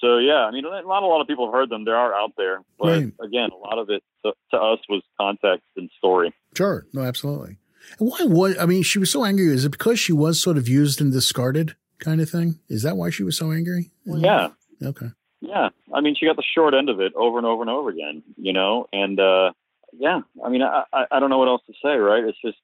so 0.00 0.18
yeah, 0.18 0.44
I 0.46 0.50
mean, 0.50 0.62
not 0.64 1.02
a 1.02 1.06
lot 1.06 1.20
of 1.20 1.26
people 1.26 1.46
have 1.46 1.54
heard 1.54 1.70
them. 1.70 1.84
They 1.84 1.90
are 1.92 2.14
out 2.14 2.32
there, 2.36 2.60
but 2.78 2.86
Right. 2.88 3.12
again, 3.22 3.50
a 3.52 3.56
lot 3.56 3.78
of 3.78 3.90
it 3.90 4.02
to, 4.24 4.32
to 4.52 4.56
us 4.56 4.78
was 4.88 5.02
context 5.20 5.66
and 5.76 5.90
story. 5.98 6.32
Sure. 6.56 6.86
No, 6.92 7.02
absolutely. 7.02 7.58
And 7.98 8.08
why 8.10 8.18
was, 8.24 8.58
I 8.58 8.66
mean, 8.66 8.82
she 8.82 8.98
was 8.98 9.10
so 9.12 9.24
angry. 9.24 9.46
Is 9.46 9.64
it 9.64 9.70
because 9.70 9.98
she 10.00 10.12
was 10.12 10.40
sort 10.40 10.56
of 10.56 10.68
used 10.68 11.00
and 11.00 11.12
discarded 11.12 11.76
kind 11.98 12.20
of 12.20 12.28
thing? 12.28 12.58
Is 12.68 12.82
that 12.82 12.96
why 12.96 13.10
she 13.10 13.22
was 13.22 13.36
so 13.38 13.52
angry? 13.52 13.90
Yeah, 14.04 14.48
Okay. 14.84 15.06
yeah. 15.40 15.68
I 15.94 16.00
mean, 16.00 16.14
she 16.18 16.26
got 16.26 16.36
the 16.36 16.42
short 16.54 16.74
end 16.74 16.88
of 16.88 17.00
it 17.00 17.14
over 17.14 17.38
and 17.38 17.46
over 17.46 17.62
and 17.62 17.70
over 17.70 17.88
again, 17.90 18.22
you 18.36 18.52
know. 18.52 18.86
And 18.92 19.18
uh, 19.20 19.52
yeah, 19.92 20.20
I 20.44 20.48
mean, 20.50 20.62
I, 20.62 20.82
I 20.92 21.04
I 21.12 21.20
don't 21.20 21.30
know 21.30 21.38
what 21.38 21.48
else 21.48 21.62
to 21.68 21.72
say, 21.82 21.94
right? 21.96 22.24
It's 22.24 22.38
just 22.44 22.58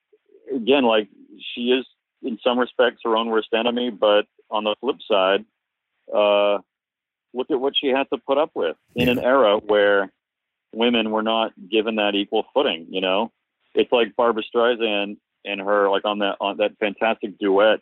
again, 0.55 0.85
like 0.85 1.09
she 1.55 1.71
is 1.71 1.87
in 2.23 2.39
some 2.45 2.59
respects 2.59 3.01
her 3.05 3.17
own 3.17 3.29
worst 3.31 3.49
enemy, 3.55 3.91
but 3.91 4.27
on 4.51 4.65
the 4.65 4.75
flip 4.81 4.97
side, 5.09 5.45
uh, 6.15 6.59
look 7.35 7.51
at 7.51 7.61
what 7.61 7.75
she 7.77 7.89
had 7.89 8.09
to 8.13 8.19
put 8.19 8.39
up 8.39 8.51
with 8.55 8.77
in 8.95 9.09
an 9.09 9.19
era 9.19 9.59
where 9.59 10.13
women 10.75 11.11
were 11.11 11.23
not 11.23 11.53
given 11.71 11.97
that 11.97 12.15
equal 12.15 12.45
footing. 12.55 12.87
You 12.91 13.01
know, 13.01 13.33
it's 13.75 13.93
like 13.93 14.17
Barbra 14.17 14.43
Streisand 14.43 15.17
and 15.45 15.61
her 15.61 15.91
like 15.91 16.05
on 16.05 16.19
that 16.21 16.37
on 16.41 16.59
that 16.59 16.73
fantastic 16.79 17.39
duet. 17.39 17.81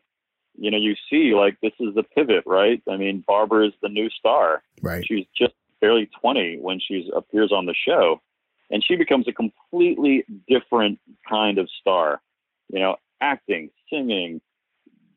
You 0.59 0.71
know, 0.71 0.79
you 0.79 0.95
see 1.09 1.35
like 1.35 1.59
this 1.63 1.73
is 1.81 1.95
the 1.95 2.03
pivot, 2.03 2.45
right? 2.47 2.83
I 2.91 2.97
mean, 2.97 3.25
Barbra 3.27 3.69
is 3.69 3.73
the 3.83 3.89
new 3.89 4.11
star. 4.11 4.63
Right. 4.83 5.05
She's 5.07 5.27
just 5.37 5.55
barely 5.81 6.11
20 6.21 6.59
when 6.61 6.79
she 6.81 7.11
appears 7.15 7.53
on 7.53 7.67
the 7.67 7.75
show, 7.75 8.21
and 8.71 8.85
she 8.85 8.97
becomes 8.97 9.27
a 9.29 9.33
completely 9.33 10.25
different 10.49 10.99
kind 11.29 11.59
of 11.59 11.69
star. 11.81 12.21
You 12.69 12.81
know, 12.81 12.97
acting, 13.21 13.71
singing, 13.91 14.41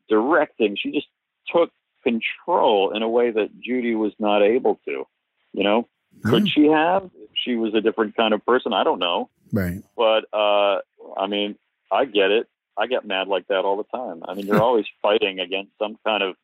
directing. 0.08 0.76
She 0.80 0.92
just 0.92 1.08
took 1.54 1.70
control 2.04 2.92
in 2.94 3.02
a 3.02 3.08
way 3.08 3.30
that 3.32 3.60
Judy 3.60 3.94
was 3.96 4.12
not 4.20 4.42
able 4.42 4.78
to. 4.86 5.04
You 5.52 5.64
know, 5.64 5.88
could 6.24 6.48
she 6.48 6.66
have? 6.68 7.10
If 7.16 7.30
she 7.34 7.56
was 7.56 7.74
a 7.74 7.80
different 7.80 8.16
kind 8.16 8.32
of 8.34 8.44
person. 8.46 8.72
I 8.72 8.84
don't 8.84 8.98
know, 9.00 9.30
Right. 9.52 9.82
but 9.96 10.24
uh, 10.32 10.78
I 11.16 11.26
mean, 11.26 11.56
I 11.90 12.04
get 12.04 12.30
it. 12.30 12.48
I 12.76 12.86
get 12.86 13.04
mad 13.04 13.28
like 13.28 13.46
that 13.48 13.64
all 13.64 13.76
the 13.76 13.84
time. 13.84 14.22
I 14.26 14.34
mean, 14.34 14.46
you're 14.46 14.62
always 14.68 14.86
fighting 15.02 15.40
against 15.40 15.72
some 15.78 15.96
kind 16.04 16.22
of 16.22 16.36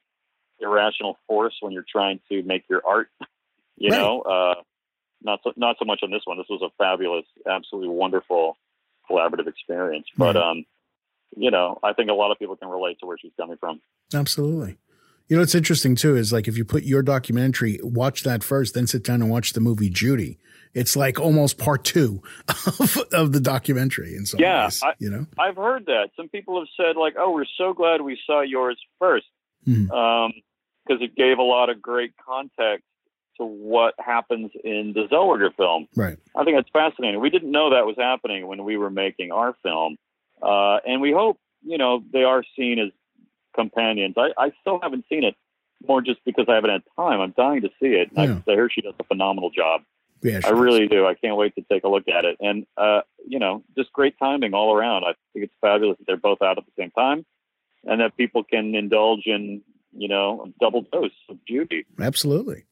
irrational 0.61 1.19
force 1.27 1.55
when 1.61 1.73
you're 1.73 1.85
trying 1.91 2.21
to 2.29 2.43
make 2.43 2.65
your 2.69 2.83
art. 2.87 3.09
You 3.77 3.91
Right. 3.91 3.97
know, 3.99 4.21
uh, 4.23 4.55
not 5.23 5.41
so 5.43 5.53
not 5.57 5.77
so 5.79 5.85
much 5.85 6.01
on 6.03 6.11
this 6.11 6.23
one. 6.25 6.37
This 6.39 6.47
was 6.51 6.63
a 6.63 6.71
fabulous, 6.79 7.25
absolutely 7.49 7.89
wonderful 7.95 8.57
collaborative 9.11 9.49
experience. 9.49 10.07
But 10.17 10.37
Right. 10.37 10.51
um, 10.51 10.65
you 11.37 11.51
know, 11.51 11.79
I 11.83 11.93
think 11.95 12.11
a 12.11 12.15
lot 12.15 12.31
of 12.31 12.39
people 12.39 12.57
can 12.57 12.69
relate 12.69 12.99
to 13.01 13.07
where 13.07 13.17
she's 13.19 13.33
coming 13.39 13.57
from. 13.57 13.81
Absolutely. 14.15 14.77
You 15.31 15.37
know, 15.37 15.43
what's 15.43 15.55
interesting 15.55 15.95
too 15.95 16.17
is 16.17 16.33
like 16.33 16.49
if 16.49 16.59
you 16.59 16.65
put 16.65 16.83
your 16.83 17.03
documentary, 17.03 17.79
watch 17.85 18.25
that 18.25 18.43
first, 18.43 18.75
then 18.75 18.89
sit 18.89 19.05
down 19.05 19.23
and 19.23 19.31
watch 19.31 19.53
the 19.53 19.61
movie 19.61 19.89
Judy. 19.89 20.39
It's 20.75 20.97
like 20.97 21.21
almost 21.21 21.57
part 21.57 21.85
two 21.85 22.21
of, 22.49 22.99
of 23.13 23.31
the 23.33 23.39
documentary 23.41 24.17
in 24.17 24.27
some 24.27 24.41
Yeah, 24.41 24.65
ways. 24.65 24.81
I- 24.83 24.95
you 24.99 25.09
know? 25.09 25.27
I've 25.39 25.55
heard 25.57 25.87
that 25.87 26.11
some 26.17 26.29
people 26.29 26.59
have 26.59 26.67
said 26.77 26.97
like, 26.97 27.15
"Oh, 27.17 27.31
we're 27.33 27.45
so 27.57 27.73
glad 27.73 28.01
we 28.03 28.19
saw 28.27 28.41
yours 28.41 28.77
first 28.99 29.27
Mhm. 29.69 29.85
because 30.85 31.01
it 31.01 31.15
gave 31.15 31.39
a 31.39 31.43
lot 31.43 31.71
of 31.71 31.81
great 31.81 32.13
context 32.17 32.85
to 33.39 33.45
what 33.45 33.95
happens 34.01 34.51
in 34.65 34.93
the 34.95 35.07
Zellweger 35.13 35.55
film." 35.57 35.87
Right. 35.95 36.19
I 36.37 36.43
think 36.43 36.57
that's 36.57 36.71
fascinating. 36.73 37.21
We 37.21 37.31
didn't 37.31 37.53
know 37.53 37.71
that 37.71 37.87
was 37.87 37.95
happening 37.97 38.49
when 38.49 38.65
we 38.65 38.77
were 38.77 38.91
making 38.91 39.31
our 39.31 39.55
film, 39.63 39.97
uh, 40.43 40.79
and 40.85 41.01
we 41.01 41.13
hope 41.13 41.39
you 41.65 41.79
know 41.79 42.03
they 42.13 42.25
are 42.25 42.43
seen 42.57 42.79
as 42.81 42.91
companions. 43.55 44.15
I, 44.17 44.31
I 44.39 44.53
still 44.61 44.79
haven't 44.83 45.05
seen 45.09 45.25
it, 45.25 45.35
more 45.87 46.01
just 46.01 46.21
because 46.25 46.47
I 46.49 46.55
haven't 46.55 46.71
had 46.71 46.83
time. 46.97 47.21
I'm 47.21 47.35
dying 47.37 47.63
to 47.63 47.69
see 47.81 47.89
it. 47.89 48.11
Yeah. 48.13 48.23
I, 48.47 48.51
I 48.51 48.55
hear 48.55 48.71
she 48.71 48.83
does 48.83 48.95
a 48.99 49.05
phenomenal 49.05 49.51
job. 49.51 49.83
Yeah. 50.23 50.41
I 50.45 50.51
really 50.51 50.87
do. 50.87 51.07
I 51.07 51.15
can't 51.15 51.37
wait 51.37 51.55
to 51.55 51.63
take 51.71 51.85
a 51.85 51.89
look 51.89 52.07
at 52.09 52.25
it. 52.25 52.37
And, 52.41 52.67
uh, 52.77 53.01
you 53.27 53.39
know, 53.39 53.65
just 53.77 53.93
great 53.93 54.19
timing 54.19 54.53
all 54.53 54.75
around. 54.75 55.05
I 55.05 55.15
think 55.33 55.47
it's 55.47 55.55
fabulous 55.61 55.97
that 55.99 56.07
they're 56.07 56.17
both 56.17 56.43
out 56.43 56.59
at 56.59 56.65
the 56.67 56.73
same 56.79 56.91
time 56.91 57.25
and 57.85 58.01
that 58.01 58.17
people 58.17 58.45
can 58.45 58.75
indulge 58.75 59.23
in, 59.25 59.63
you 59.97 60.09
know, 60.09 60.45
a 60.47 60.63
double 60.63 60.83
dose 60.93 61.11
of 61.31 61.39
Judy. 61.49 61.87
Absolutely. 61.99 62.65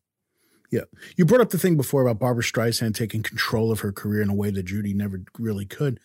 Yeah. 0.70 0.82
You 1.16 1.24
brought 1.24 1.40
up 1.40 1.50
the 1.50 1.58
thing 1.58 1.76
before 1.76 2.02
about 2.02 2.18
Barbra 2.18 2.42
Streisand 2.42 2.94
taking 2.94 3.22
control 3.22 3.72
of 3.72 3.80
her 3.80 3.92
career 3.92 4.20
in 4.20 4.28
a 4.28 4.34
way 4.34 4.50
that 4.50 4.64
Judy 4.64 4.92
never 4.92 5.22
really 5.38 5.64
could. 5.64 5.98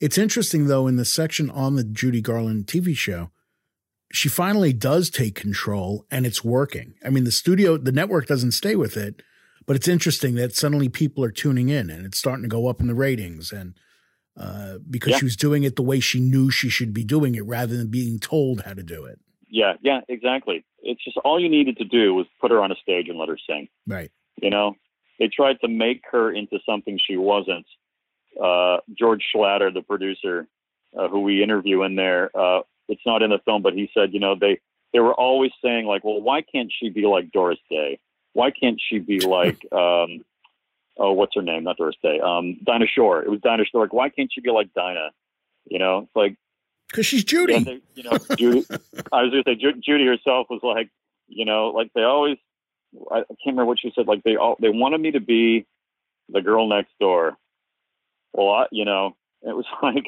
It's 0.00 0.18
interesting, 0.18 0.66
though, 0.66 0.86
in 0.86 0.96
the 0.96 1.04
section 1.04 1.50
on 1.50 1.76
the 1.76 1.84
Judy 1.84 2.20
Garland 2.20 2.66
TV 2.66 2.96
show, 2.96 3.30
she 4.12 4.28
finally 4.28 4.72
does 4.72 5.10
take 5.10 5.34
control 5.34 6.04
and 6.10 6.26
it's 6.26 6.44
working. 6.44 6.94
I 7.04 7.10
mean, 7.10 7.24
the 7.24 7.30
studio, 7.30 7.76
the 7.76 7.92
network 7.92 8.26
doesn't 8.26 8.52
stay 8.52 8.74
with 8.76 8.96
it, 8.96 9.22
but 9.66 9.76
it's 9.76 9.88
interesting 9.88 10.34
that 10.34 10.54
suddenly 10.54 10.88
people 10.88 11.24
are 11.24 11.30
tuning 11.30 11.68
in 11.68 11.90
and 11.90 12.04
it's 12.04 12.18
starting 12.18 12.42
to 12.42 12.48
go 12.48 12.66
up 12.68 12.80
in 12.80 12.86
the 12.88 12.94
ratings. 12.94 13.52
And 13.52 13.74
uh, 14.36 14.78
because 14.88 15.10
Yeah. 15.12 15.18
she 15.18 15.24
was 15.24 15.36
doing 15.36 15.62
it 15.64 15.76
the 15.76 15.82
way 15.82 16.00
she 16.00 16.18
knew 16.20 16.50
she 16.50 16.68
should 16.68 16.92
be 16.92 17.04
doing 17.04 17.34
it 17.34 17.44
rather 17.46 17.76
than 17.76 17.88
being 17.88 18.18
told 18.18 18.62
how 18.62 18.74
to 18.74 18.82
do 18.82 19.04
it. 19.04 19.18
Yeah, 19.48 19.74
yeah, 19.82 20.00
exactly. 20.08 20.64
It's 20.82 21.02
just 21.04 21.16
all 21.18 21.38
you 21.40 21.48
needed 21.48 21.76
to 21.78 21.84
do 21.84 22.14
was 22.14 22.26
put 22.40 22.50
her 22.50 22.62
on 22.62 22.72
a 22.72 22.76
stage 22.76 23.08
and 23.08 23.18
let 23.18 23.28
her 23.28 23.38
sing. 23.48 23.68
Right. 23.86 24.10
You 24.40 24.50
know, 24.50 24.76
they 25.18 25.28
tried 25.28 25.60
to 25.60 25.68
make 25.68 26.02
her 26.12 26.32
into 26.32 26.58
something 26.64 26.98
she 27.04 27.16
wasn't. 27.16 27.66
Uh, 28.42 28.78
George 28.98 29.22
Schlatter, 29.34 29.72
the 29.74 29.82
producer, 29.82 30.46
uh, 30.98 31.08
who 31.08 31.20
we 31.20 31.42
interview 31.42 31.82
in 31.82 31.96
there, 31.96 32.30
uh, 32.36 32.60
it's 32.90 33.02
not 33.06 33.22
in 33.22 33.30
the 33.30 33.38
film, 33.44 33.62
but 33.62 33.72
he 33.74 33.90
said, 33.94 34.12
you 34.12 34.20
know, 34.20 34.34
they 34.38 34.60
they 34.92 35.00
were 35.00 35.14
always 35.14 35.52
saying 35.64 35.86
like, 35.86 36.04
well, 36.04 36.20
why 36.20 36.42
can't 36.42 36.70
she 36.76 36.90
be 36.90 37.06
like 37.06 37.30
Doris 37.32 37.58
Day? 37.70 37.98
Why 38.32 38.50
can't 38.50 38.80
she 38.80 38.98
be 38.98 39.20
like, 39.36 39.60
um, 39.72 40.24
oh, 40.98 41.12
what's 41.12 41.34
her 41.34 41.42
name? 41.42 41.64
Not 41.64 41.76
Doris 41.78 41.96
Day. 42.02 42.20
Um, 42.20 42.58
Dinah 42.64 42.86
Shore. 42.94 43.22
It 43.22 43.30
was 43.30 43.40
Dinah 43.40 43.64
Shore. 43.70 43.82
Like, 43.82 43.92
why 43.92 44.08
can't 44.10 44.30
she 44.32 44.40
be 44.40 44.50
like 44.50 44.72
Dinah? 44.74 45.10
You 45.66 45.78
know, 45.78 45.98
it's 46.00 46.16
like 46.16 46.36
Because 46.88 47.06
she's 47.06 47.24
Judy. 47.24 47.62
they, 47.62 47.80
you 47.94 48.02
know, 48.02 48.18
Judy. 48.36 48.66
I 49.12 49.22
was 49.22 49.30
going 49.30 49.44
to 49.44 49.50
say 49.50 49.54
Ju- 49.54 49.80
Judy 49.84 50.06
herself 50.06 50.48
was 50.50 50.60
like, 50.62 50.90
you 51.28 51.44
know, 51.44 51.68
like 51.68 51.90
they 51.94 52.02
always. 52.02 52.36
I 53.10 53.18
I 53.18 53.22
can't 53.22 53.38
remember 53.54 53.66
what 53.66 53.78
she 53.78 53.92
said. 53.94 54.08
Like 54.08 54.24
they 54.24 54.34
all 54.36 54.56
they 54.60 54.68
wanted 54.68 55.00
me 55.00 55.12
to 55.12 55.20
be 55.20 55.66
the 56.28 56.40
girl 56.42 56.66
next 56.68 56.90
door. 56.98 57.36
Well, 58.32 58.48
I, 58.50 58.66
you 58.72 58.84
know, 58.84 59.14
it 59.42 59.54
was 59.54 59.64
like 59.82 60.06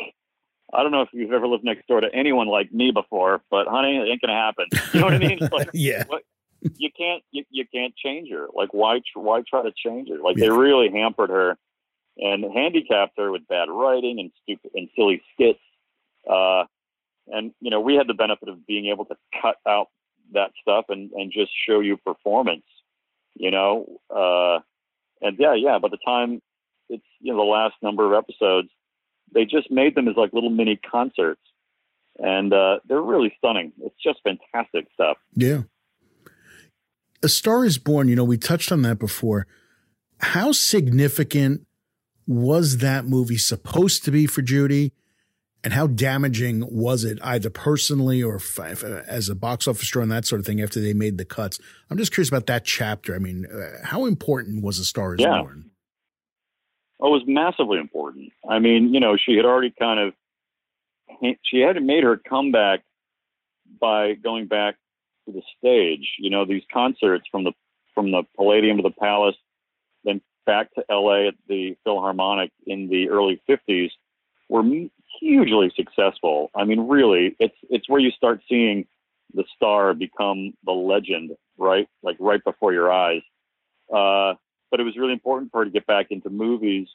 I 0.73 0.83
don't 0.83 0.93
know 0.93 1.03
if 1.03 1.09
you've 1.13 1.33
ever 1.33 1.47
lived 1.47 1.65
next 1.65 1.87
door 1.87 2.01
to 2.01 2.09
anyone 2.15 2.49
like 2.49 2.73
me 2.73 2.91
before, 2.93 3.43
but 3.51 3.67
honey, 3.67 3.97
it 3.99 4.09
ain't 4.09 4.21
gonna 4.21 4.33
happen. 4.35 4.67
You 4.95 5.01
know 5.01 5.07
what 5.07 5.15
I 5.15 5.19
mean? 5.19 5.39
Like 5.51 5.71
yeah. 5.75 6.05
you 6.77 6.91
can't 6.97 7.23
you, 7.31 7.45
you 7.51 7.65
can't 7.73 7.95
change 7.97 8.31
her. 8.31 8.47
Like 8.55 8.73
why 8.73 8.99
tr- 9.01 9.21
why 9.21 9.43
try 9.49 9.63
to 9.63 9.73
change 9.77 10.09
her? 10.09 10.19
Like 10.19 10.37
Yeah. 10.37 10.47
they 10.47 10.51
really 10.51 10.91
hampered 10.91 11.31
her 11.31 11.57
and 12.19 12.45
handicapped 12.55 13.19
her 13.19 13.31
with 13.31 13.47
bad 13.49 13.69
writing 13.71 14.19
and 14.21 14.31
stupid 14.43 14.71
and 14.75 14.89
silly 14.97 15.23
skits. 15.35 15.61
Uh, 16.29 16.65
and 17.29 17.53
you 17.61 17.71
know, 17.71 17.81
we 17.81 17.95
had 17.95 18.07
the 18.07 18.15
benefit 18.15 18.49
of 18.49 18.67
being 18.67 18.87
able 18.87 19.05
to 19.07 19.17
cut 19.41 19.57
out 19.67 19.89
that 20.33 20.53
stuff 20.61 20.87
and 20.89 21.11
and 21.13 21.33
just 21.33 21.51
show 21.69 21.81
you 21.81 21.97
performance. 21.99 22.65
You 23.35 23.51
know, 23.51 23.87
uh, 24.11 24.61
and 25.21 25.37
yeah, 25.39 25.55
yeah. 25.55 25.79
By 25.79 25.89
the 25.89 25.99
time 26.05 26.43
it's 26.89 27.05
you 27.21 27.33
know 27.33 27.39
the 27.39 27.51
last 27.51 27.75
number 27.83 28.07
of 28.07 28.13
episodes, 28.13 28.69
they 29.35 29.45
just 29.45 29.71
made 29.71 29.95
them 29.95 30.09
as 30.09 30.17
like 30.17 30.33
little 30.33 30.51
mini 30.51 30.77
concerts, 30.91 31.41
and 32.19 32.53
uh, 32.53 32.79
they're 32.89 33.01
really 33.03 33.33
stunning. 33.39 33.73
It's 33.83 33.95
just 34.03 34.21
fantastic 34.23 34.87
stuff. 34.95 35.17
Yeah. 35.35 35.63
A 37.23 37.29
Star 37.29 37.65
is 37.65 37.79
Born, 37.79 38.09
you 38.09 38.17
know, 38.17 38.25
we 38.25 38.37
touched 38.37 38.73
on 38.73 38.83
that 38.83 38.99
before. 38.99 39.47
How 40.19 40.53
significant 40.53 41.67
was 42.27 42.79
that 42.79 43.05
movie 43.07 43.39
supposed 43.39 44.05
to 44.05 44.11
be 44.11 44.27
for 44.27 44.43
Judy? 44.43 44.93
And 45.65 45.73
how 45.73 45.87
damaging 45.87 46.67
was 46.69 47.05
it, 47.05 47.21
either 47.23 47.49
personally 47.49 48.21
or 48.21 48.35
f- 48.37 48.59
as 48.83 49.29
a 49.29 49.35
box 49.37 49.69
office 49.69 49.89
draw 49.89 50.03
and 50.03 50.11
that 50.11 50.25
sort 50.25 50.41
of 50.41 50.47
thing, 50.47 50.61
after 50.61 50.81
they 50.81 50.93
made 50.93 51.19
the 51.19 51.25
cuts? 51.25 51.61
I'm 51.89 51.97
just 51.97 52.13
curious 52.13 52.29
about 52.29 52.47
that 52.47 52.65
chapter. 52.65 53.15
I 53.15 53.19
mean, 53.21 53.47
uh, 53.47 53.85
how 53.87 54.07
important 54.07 54.65
was 54.65 54.81
A 54.81 54.85
Star 54.85 55.15
is 55.15 55.21
Yeah. 55.21 55.41
Born? 55.41 55.71
Oh, 57.03 57.09
it 57.09 57.11
was 57.11 57.25
massively 57.27 57.79
important. 57.79 58.31
I 58.49 58.61
mean, 58.61 58.95
you 58.95 59.01
know, 59.01 59.17
she 59.17 59.35
had 59.37 59.45
already 59.45 59.75
kind 59.77 59.99
of 59.99 60.15
she 61.43 61.59
had 61.59 61.83
made 61.83 62.05
her 62.05 62.17
comeback 62.17 62.85
by 63.81 64.15
going 64.15 64.47
back 64.47 64.77
to 65.27 65.33
the 65.33 65.43
stage. 65.59 66.15
You 66.19 66.31
know, 66.31 66.45
these 66.45 66.63
concerts 66.73 67.25
from 67.31 67.43
the 67.43 67.53
from 67.93 68.13
the 68.13 68.23
Palladium 68.37 68.77
to 68.77 68.85
the 68.85 68.95
Palace, 69.01 69.35
then 70.05 70.21
back 70.47 70.73
to 70.75 70.85
L.A. 70.89 71.27
at 71.27 71.35
the 71.49 71.77
Philharmonic 71.83 72.53
in 72.69 72.89
the 72.89 73.09
early 73.09 73.43
'50s 73.51 73.91
were 74.49 74.63
hugely 75.19 75.73
successful. 75.75 76.53
I 76.55 76.65
mean, 76.65 76.87
really, 76.87 77.35
it's 77.41 77.57
it's 77.69 77.89
where 77.89 78.01
you 78.01 78.13
start 78.13 78.43
seeing 78.49 78.87
the 79.35 79.45
star 79.57 79.93
become 79.93 80.55
the 80.65 80.73
legend, 80.73 81.33
right? 81.59 81.89
Like 82.05 82.17
right 82.21 82.43
before 82.45 82.73
your 82.73 82.93
eyes. 82.93 83.23
Uh, 83.93 84.35
but 84.73 84.81
it 84.81 84.85
was 84.85 84.97
really 84.97 85.13
important 85.13 85.53
for 85.53 85.61
her 85.61 85.65
to 85.67 85.71
get 85.71 85.87
back 85.87 86.07
into 86.11 86.31
movies. 86.31 86.89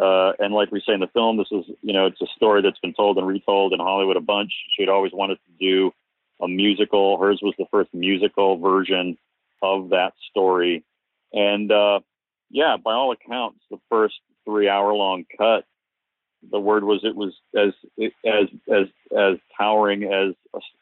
Uh, 0.00 0.32
and 0.38 0.54
like 0.54 0.70
we 0.70 0.80
say 0.86 0.94
in 0.94 1.00
the 1.00 1.08
film, 1.08 1.36
this 1.36 1.48
is, 1.50 1.64
you 1.82 1.92
know, 1.92 2.06
it's 2.06 2.20
a 2.22 2.26
story 2.36 2.62
that's 2.62 2.78
been 2.78 2.94
told 2.94 3.18
and 3.18 3.26
retold 3.26 3.72
in 3.72 3.80
Hollywood 3.80 4.16
a 4.16 4.20
bunch. 4.20 4.52
She'd 4.76 4.88
always 4.88 5.12
wanted 5.12 5.38
to 5.44 5.52
do 5.58 5.92
a 6.40 6.46
musical. 6.46 7.18
Hers 7.18 7.40
was 7.42 7.54
the 7.58 7.66
first 7.70 7.92
musical 7.92 8.58
version 8.58 9.18
of 9.60 9.88
that 9.90 10.12
story. 10.30 10.84
And, 11.32 11.72
uh, 11.72 12.00
yeah, 12.48 12.76
by 12.76 12.92
all 12.92 13.10
accounts, 13.10 13.58
the 13.70 13.80
first 13.90 14.14
three 14.44 14.68
hour 14.68 14.94
long 14.94 15.24
cut, 15.36 15.64
the 16.48 16.60
word 16.60 16.84
was 16.84 17.00
it 17.02 17.16
was 17.16 17.34
as, 17.56 17.72
as, 18.24 18.48
as, 18.70 18.86
as 19.18 19.38
towering 19.58 20.04
as, 20.04 20.34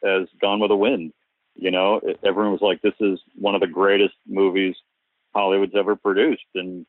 as 0.03 0.27
Gone 0.39 0.59
with 0.59 0.69
the 0.69 0.75
Wind. 0.75 1.11
You 1.55 1.71
know, 1.71 2.01
everyone 2.23 2.51
was 2.51 2.61
like, 2.61 2.81
this 2.83 2.93
is 2.99 3.19
one 3.33 3.55
of 3.55 3.61
the 3.61 3.67
greatest 3.67 4.13
movies 4.27 4.75
Hollywood's 5.35 5.75
ever 5.75 5.95
produced, 5.95 6.49
and 6.55 6.85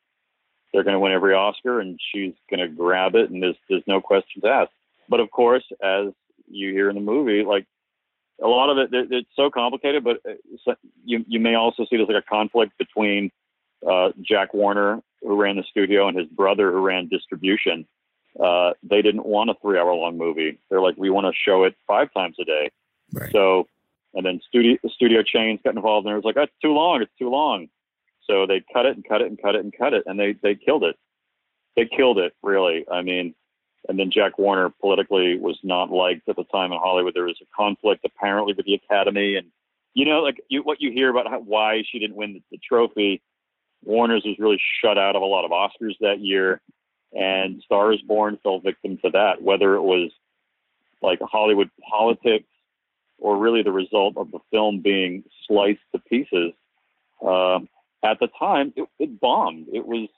they're 0.73 0.83
going 0.83 0.93
to 0.95 0.99
win 0.99 1.11
every 1.11 1.33
Oscar, 1.33 1.79
and 1.79 1.99
she's 2.11 2.33
going 2.49 2.59
to 2.59 2.67
grab 2.67 3.15
it, 3.15 3.29
and 3.29 3.43
there's 3.43 3.57
there's 3.69 3.83
no 3.87 4.01
questions 4.01 4.43
asked. 4.45 4.71
But 5.09 5.19
of 5.19 5.29
course, 5.31 5.63
as 5.83 6.13
you 6.49 6.71
hear 6.71 6.89
in 6.89 6.95
the 6.95 7.01
movie, 7.01 7.43
like 7.43 7.65
a 8.41 8.47
lot 8.47 8.69
of 8.69 8.77
it, 8.77 8.93
it 8.93 9.07
it's 9.11 9.29
so 9.35 9.49
complicated. 9.49 10.03
But 10.03 10.17
uh, 10.27 10.73
you 11.05 11.23
you 11.27 11.39
may 11.39 11.55
also 11.55 11.83
see 11.83 11.97
there's 11.97 12.09
like 12.09 12.23
a 12.23 12.29
conflict 12.29 12.77
between 12.77 13.31
uh, 13.87 14.11
Jack 14.21 14.53
Warner, 14.53 15.01
who 15.21 15.35
ran 15.35 15.55
the 15.57 15.63
studio, 15.69 16.07
and 16.07 16.17
his 16.17 16.27
brother, 16.27 16.71
who 16.71 16.79
ran 16.79 17.07
distribution. 17.07 17.85
Uh, 18.39 18.73
they 18.83 19.01
didn't 19.01 19.25
want 19.25 19.49
a 19.49 19.55
three-hour-long 19.61 20.15
movie. 20.15 20.59
They're 20.69 20.81
like, 20.81 20.95
we 20.95 21.09
want 21.09 21.25
to 21.25 21.33
show 21.33 21.63
it 21.63 21.75
five 21.87 22.13
times 22.13 22.35
a 22.39 22.45
day. 22.45 22.69
Right. 23.11 23.31
So, 23.31 23.67
and 24.13 24.23
then 24.25 24.41
studio 24.47 24.77
the 24.83 24.89
studio 24.89 25.23
chains 25.23 25.59
got 25.63 25.75
involved, 25.75 26.05
and 26.05 26.13
it 26.13 26.17
was 26.17 26.25
like, 26.25 26.35
that's 26.35 26.51
too 26.61 26.73
long. 26.73 27.01
It's 27.01 27.17
too 27.17 27.29
long. 27.29 27.67
So 28.29 28.45
they 28.45 28.61
cut 28.73 28.85
it 28.85 28.95
and 28.95 29.07
cut 29.07 29.21
it 29.21 29.27
and 29.27 29.41
cut 29.41 29.55
it 29.55 29.61
and 29.61 29.73
cut 29.77 29.93
it, 29.93 30.03
and 30.05 30.19
they 30.19 30.35
they 30.41 30.55
killed 30.55 30.83
it. 30.83 30.97
They 31.75 31.85
killed 31.85 32.17
it, 32.17 32.33
really. 32.43 32.85
I 32.91 33.01
mean, 33.01 33.35
and 33.87 33.97
then 33.97 34.11
Jack 34.11 34.37
Warner 34.37 34.69
politically 34.81 35.37
was 35.37 35.57
not 35.63 35.91
liked 35.91 36.27
at 36.27 36.35
the 36.35 36.43
time 36.45 36.71
in 36.71 36.79
Hollywood. 36.79 37.13
There 37.13 37.23
was 37.23 37.39
a 37.41 37.55
conflict 37.55 38.05
apparently 38.05 38.53
with 38.53 38.65
the 38.65 38.73
Academy, 38.73 39.35
and 39.35 39.47
you 39.93 40.05
know, 40.05 40.21
like 40.21 40.41
you, 40.49 40.61
what 40.61 40.81
you 40.81 40.91
hear 40.91 41.09
about 41.09 41.27
how, 41.27 41.39
why 41.39 41.83
she 41.89 41.99
didn't 41.99 42.15
win 42.15 42.33
the, 42.33 42.43
the 42.51 42.57
trophy. 42.57 43.21
Warner's 43.85 44.23
was 44.25 44.37
really 44.39 44.59
shut 44.81 44.97
out 44.97 45.15
of 45.15 45.21
a 45.21 45.25
lot 45.25 45.45
of 45.45 45.51
Oscars 45.51 45.95
that 46.01 46.19
year, 46.19 46.61
and 47.13 47.61
Star 47.63 47.93
is 47.93 48.01
Born 48.01 48.37
fell 48.43 48.59
victim 48.59 48.97
to 49.03 49.11
that. 49.11 49.41
Whether 49.41 49.75
it 49.75 49.83
was 49.83 50.11
like 51.01 51.19
Hollywood 51.21 51.69
politics 51.89 52.47
or 53.19 53.37
really 53.37 53.63
the 53.63 53.71
result 53.71 54.17
of 54.17 54.31
the 54.31 54.39
film 54.51 54.81
being 54.81 55.23
sliced 55.47 55.79
to 55.93 55.99
pieces. 55.99 56.53
Um, 57.25 57.67
at 58.03 58.19
the 58.19 58.27
time, 58.39 58.73
it, 58.75 58.87
it 58.99 59.19
bombed. 59.19 59.67
It 59.73 59.85
was 59.85 60.09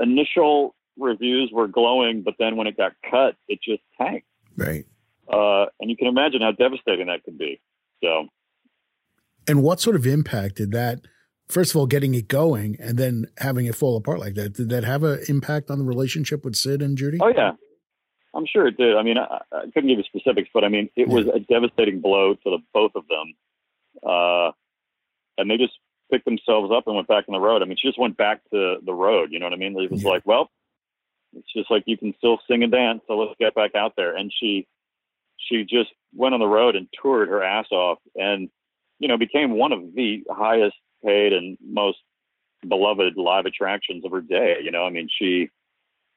initial 0.00 0.74
reviews 0.96 1.50
were 1.52 1.68
glowing, 1.68 2.22
but 2.22 2.34
then 2.38 2.56
when 2.56 2.66
it 2.66 2.76
got 2.76 2.92
cut, 3.08 3.36
it 3.48 3.60
just 3.62 3.82
tanked. 4.00 4.26
Right. 4.56 4.84
Uh, 5.32 5.66
and 5.80 5.90
you 5.90 5.96
can 5.96 6.08
imagine 6.08 6.40
how 6.40 6.52
devastating 6.52 7.06
that 7.06 7.22
could 7.24 7.38
be. 7.38 7.60
So, 8.02 8.26
And 9.46 9.62
what 9.62 9.80
sort 9.80 9.96
of 9.96 10.06
impact 10.06 10.56
did 10.56 10.72
that, 10.72 11.00
first 11.48 11.70
of 11.70 11.76
all, 11.76 11.86
getting 11.86 12.14
it 12.14 12.28
going 12.28 12.76
and 12.80 12.98
then 12.98 13.26
having 13.38 13.66
it 13.66 13.74
fall 13.74 13.96
apart 13.96 14.18
like 14.18 14.34
that, 14.34 14.54
did 14.54 14.68
that 14.70 14.84
have 14.84 15.04
an 15.04 15.20
impact 15.28 15.70
on 15.70 15.78
the 15.78 15.84
relationship 15.84 16.44
with 16.44 16.56
Sid 16.56 16.82
and 16.82 16.96
Judy? 16.96 17.18
oh 17.20 17.28
yeah, 17.28 17.52
I'm 18.34 18.46
sure 18.46 18.66
it 18.66 18.76
did. 18.76 18.96
I 18.96 19.02
mean, 19.02 19.18
I, 19.18 19.40
I 19.52 19.62
couldn't 19.72 19.88
give 19.88 19.98
you 19.98 20.04
specifics, 20.04 20.48
but 20.52 20.64
I 20.64 20.68
mean, 20.68 20.88
it 20.96 21.08
was 21.08 21.26
a 21.26 21.40
devastating 21.40 22.00
blow 22.00 22.34
to 22.34 22.44
the 22.44 22.58
both 22.72 22.92
of 22.94 23.04
them. 23.08 23.34
Uh, 24.02 24.52
and 25.38 25.50
they 25.50 25.56
just 25.56 25.72
picked 26.10 26.24
themselves 26.24 26.70
up 26.74 26.86
and 26.86 26.96
went 26.96 27.08
back 27.08 27.24
on 27.28 27.32
the 27.32 27.40
road. 27.40 27.62
I 27.62 27.64
mean, 27.66 27.76
she 27.80 27.88
just 27.88 27.98
went 27.98 28.16
back 28.16 28.40
to 28.52 28.76
the 28.84 28.94
road. 28.94 29.30
You 29.32 29.38
know 29.38 29.46
what 29.46 29.52
I 29.52 29.56
mean? 29.56 29.78
It 29.78 29.90
was 29.90 30.02
Yeah. 30.02 30.10
like, 30.10 30.26
well, 30.26 30.50
it's 31.36 31.52
just 31.54 31.70
like 31.70 31.84
you 31.86 31.96
can 31.98 32.14
still 32.18 32.38
sing 32.48 32.62
and 32.62 32.72
dance, 32.72 33.02
so 33.06 33.16
let's 33.18 33.34
get 33.38 33.54
back 33.54 33.74
out 33.74 33.94
there. 33.96 34.16
And 34.16 34.32
she, 34.32 34.66
she 35.36 35.64
just 35.64 35.90
went 36.14 36.34
on 36.34 36.40
the 36.40 36.46
road 36.46 36.74
and 36.76 36.88
toured 37.00 37.28
her 37.28 37.42
ass 37.42 37.66
off, 37.70 37.98
and 38.16 38.48
you 38.98 39.06
know, 39.08 39.16
became 39.16 39.52
one 39.52 39.72
of 39.72 39.94
the 39.94 40.24
highest 40.30 40.76
paid 41.04 41.32
and 41.32 41.56
most 41.64 41.98
beloved 42.66 43.16
live 43.16 43.46
attractions 43.46 44.04
of 44.04 44.10
her 44.10 44.20
day. 44.20 44.56
You 44.62 44.70
know, 44.70 44.84
I 44.84 44.90
mean, 44.90 45.08
she. 45.18 45.50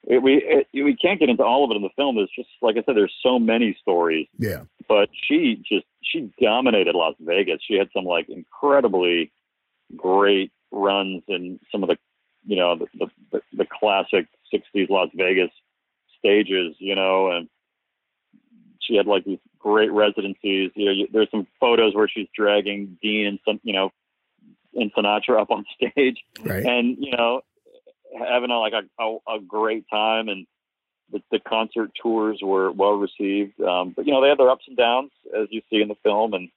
It, 0.08 0.18
we 0.24 0.38
it, 0.44 0.66
we 0.74 0.96
can't 0.96 1.20
get 1.20 1.30
into 1.30 1.44
all 1.44 1.64
of 1.64 1.70
it 1.70 1.76
in 1.76 1.84
the 1.84 1.92
film. 1.96 2.18
It's 2.18 2.34
just 2.36 2.50
like 2.64 2.76
I 2.76 2.82
said, 2.84 2.96
there's 2.96 3.14
so 3.22 3.38
many 3.38 3.78
stories 3.80 4.26
Yeah. 4.40 4.64
but 4.90 5.10
she 5.28 5.58
just 5.64 5.86
she 6.02 6.32
dominated 6.42 6.96
Las 6.96 7.14
Vegas. 7.20 7.60
She 7.64 7.76
had 7.76 7.88
some 7.94 8.06
like 8.06 8.28
incredibly 8.28 9.32
great 9.96 10.52
runs 10.72 11.24
in 11.28 11.60
some 11.72 11.84
of 11.84 11.90
the 11.90 11.98
you 12.46 12.56
know 12.56 12.76
the 12.78 13.10
the, 13.32 13.42
the, 13.54 13.66
classic 13.80 14.28
'60s 14.54 14.90
Las 14.90 15.10
Vegas 15.14 15.52
stages. 16.18 16.76
You 16.80 16.96
know, 16.96 17.32
and 17.32 17.50
she 18.80 18.96
had 18.96 19.08
like 19.08 19.26
these 19.26 19.40
great 19.60 19.92
residencies. 19.92 20.72
You 20.76 20.86
know, 20.86 20.92
you, 20.92 21.08
there's 21.12 21.32
some 21.32 21.48
photos 21.60 21.96
where 21.96 22.08
she's 22.08 22.28
dragging 22.36 22.98
Dean 23.02 23.28
and 23.28 23.40
some 23.46 23.60
you 23.64 23.74
know 23.74 23.92
and 24.74 24.94
Sinatra 24.94 25.42
up 25.42 25.52
on 25.52 25.66
stage, 25.76 26.18
Right. 26.44 26.66
and 26.66 26.98
you 27.00 27.12
know 27.12 27.42
having 28.18 28.52
a, 28.52 28.60
like 28.60 28.74
a, 28.74 29.04
a, 29.04 29.38
a 29.38 29.40
great 29.40 29.86
time 29.90 30.28
and 30.28 30.46
the, 31.12 31.22
the 31.32 31.40
concert 31.40 31.92
tours 32.02 32.40
were 32.42 32.72
well 32.72 32.94
received 32.94 33.60
um, 33.62 33.94
but 33.96 34.06
you 34.06 34.14
know 34.14 34.22
they 34.22 34.30
had 34.30 34.38
their 34.38 34.50
ups 34.50 34.66
and 34.68 34.78
downs 34.78 35.12
as 35.38 35.48
you 35.50 35.62
see 35.70 35.82
in 35.82 35.88
the 35.88 35.96
film 36.04 36.34
and 36.34 36.50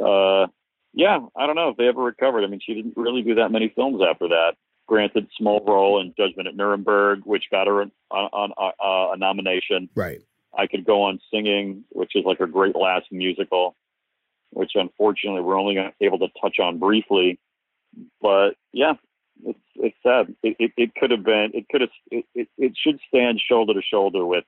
uh, 0.00 0.46
yeah 0.94 1.18
i 1.36 1.46
don't 1.46 1.56
know 1.56 1.68
if 1.68 1.76
they 1.76 1.88
ever 1.88 2.02
recovered 2.02 2.44
i 2.44 2.46
mean 2.46 2.60
she 2.64 2.74
didn't 2.74 2.96
really 2.96 3.22
do 3.22 3.34
that 3.34 3.50
many 3.50 3.72
films 3.74 4.00
after 4.08 4.28
that 4.28 4.52
granted 4.86 5.26
small 5.36 5.64
role 5.66 6.00
in 6.00 6.14
judgment 6.16 6.48
at 6.48 6.56
nuremberg 6.56 7.20
which 7.24 7.44
got 7.50 7.66
her 7.66 7.82
on, 7.82 7.90
on 8.10 8.52
uh, 8.58 9.12
a 9.12 9.16
nomination 9.16 9.88
Right. 9.94 10.20
i 10.56 10.66
could 10.66 10.84
go 10.84 11.02
on 11.02 11.20
singing 11.32 11.84
which 11.90 12.12
is 12.14 12.24
like 12.24 12.38
her 12.38 12.46
great 12.46 12.76
last 12.76 13.06
musical 13.10 13.76
which 14.50 14.72
unfortunately 14.74 15.40
we're 15.40 15.58
only 15.58 15.78
able 16.00 16.18
to 16.18 16.28
touch 16.40 16.58
on 16.58 16.78
briefly 16.78 17.38
but 18.20 18.50
yeah 18.72 18.94
it's 19.44 19.58
it's 19.76 19.96
sad. 20.02 20.34
It, 20.42 20.56
it, 20.58 20.72
it 20.76 20.94
could 20.94 21.10
have 21.10 21.24
been. 21.24 21.50
It 21.54 21.68
could 21.68 21.80
have. 21.80 21.90
It, 22.10 22.24
it, 22.34 22.48
it 22.56 22.72
should 22.76 23.00
stand 23.08 23.40
shoulder 23.40 23.74
to 23.74 23.82
shoulder 23.82 24.24
with 24.24 24.44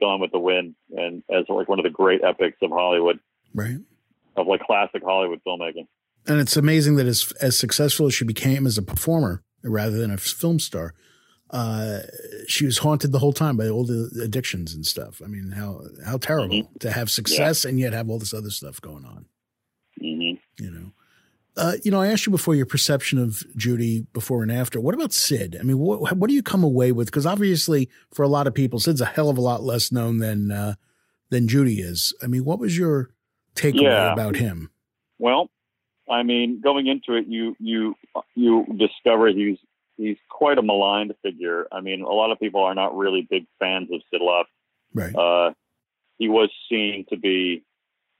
Gone 0.00 0.20
with 0.20 0.32
the 0.32 0.38
Wind, 0.38 0.74
and 0.96 1.22
as 1.30 1.44
like 1.48 1.68
one 1.68 1.78
of 1.78 1.84
the 1.84 1.90
great 1.90 2.22
epics 2.24 2.58
of 2.62 2.70
Hollywood, 2.70 3.20
Right. 3.54 3.78
Of 4.36 4.46
like 4.46 4.60
classic 4.60 5.02
Hollywood 5.04 5.40
filmmaking. 5.46 5.86
And 6.26 6.40
it's 6.40 6.56
amazing 6.56 6.96
that 6.96 7.06
as 7.06 7.32
as 7.40 7.58
successful 7.58 8.06
as 8.06 8.14
she 8.14 8.24
became 8.24 8.66
as 8.66 8.78
a 8.78 8.82
performer 8.82 9.42
rather 9.62 9.96
than 9.96 10.10
a 10.10 10.16
film 10.18 10.58
star, 10.58 10.94
uh, 11.50 12.00
she 12.46 12.64
was 12.64 12.78
haunted 12.78 13.12
the 13.12 13.18
whole 13.18 13.32
time 13.32 13.56
by 13.56 13.68
all 13.68 13.84
the 13.84 14.10
addictions 14.22 14.74
and 14.74 14.86
stuff. 14.86 15.20
I 15.24 15.28
mean, 15.28 15.52
how 15.52 15.82
how 16.04 16.18
terrible 16.18 16.70
to 16.80 16.90
have 16.90 17.10
success 17.10 17.64
and 17.64 17.78
yet 17.78 17.92
have 17.92 18.08
all 18.08 18.18
this 18.18 18.34
other 18.34 18.50
stuff 18.50 18.80
going 18.80 19.04
on. 19.04 19.26
hmm 19.98 20.34
You 20.58 20.70
know. 20.70 20.92
Uh, 21.56 21.72
you 21.82 21.90
know, 21.90 22.00
I 22.00 22.06
asked 22.06 22.26
you 22.26 22.30
before 22.30 22.54
your 22.54 22.64
perception 22.64 23.18
of 23.18 23.44
Judy 23.56 24.06
before 24.12 24.42
and 24.42 24.52
after. 24.52 24.80
What 24.80 24.94
about 24.94 25.12
Sid? 25.12 25.56
I 25.58 25.62
mean, 25.64 25.78
what, 25.78 26.16
what 26.16 26.28
do 26.28 26.34
you 26.34 26.44
come 26.44 26.62
away 26.62 26.92
with? 26.92 27.08
Because 27.08 27.26
obviously, 27.26 27.90
for 28.14 28.22
a 28.22 28.28
lot 28.28 28.46
of 28.46 28.54
people, 28.54 28.78
Sid's 28.78 29.00
a 29.00 29.04
hell 29.04 29.28
of 29.28 29.36
a 29.36 29.42
lot 29.42 29.62
less 29.62 29.90
known 29.90 30.18
than 30.18 30.52
uh, 30.52 30.74
than 31.30 31.48
Judy 31.48 31.80
is. 31.80 32.14
I 32.22 32.28
mean, 32.28 32.44
what 32.44 32.60
was 32.60 32.78
your 32.78 33.10
takeaway 33.60 33.82
yeah. 33.82 34.12
about 34.12 34.36
him? 34.36 34.70
Well, 35.18 35.50
I 36.08 36.22
mean, 36.22 36.60
going 36.60 36.86
into 36.86 37.14
it, 37.14 37.26
you 37.26 37.56
you 37.58 37.94
you 38.34 38.66
discover 38.78 39.28
he's 39.28 39.58
he's 39.96 40.16
quite 40.28 40.58
a 40.58 40.62
maligned 40.62 41.14
figure. 41.22 41.66
I 41.70 41.80
mean, 41.80 42.02
a 42.02 42.12
lot 42.12 42.32
of 42.32 42.38
people 42.38 42.62
are 42.62 42.74
not 42.74 42.96
really 42.96 43.26
big 43.28 43.46
fans 43.58 43.88
of 43.92 44.00
Sid 44.10 44.20
Luft. 44.20 44.50
Right. 44.92 45.14
Uh, 45.14 45.52
he 46.18 46.28
was 46.28 46.50
seen 46.68 47.06
to 47.10 47.16
be, 47.16 47.62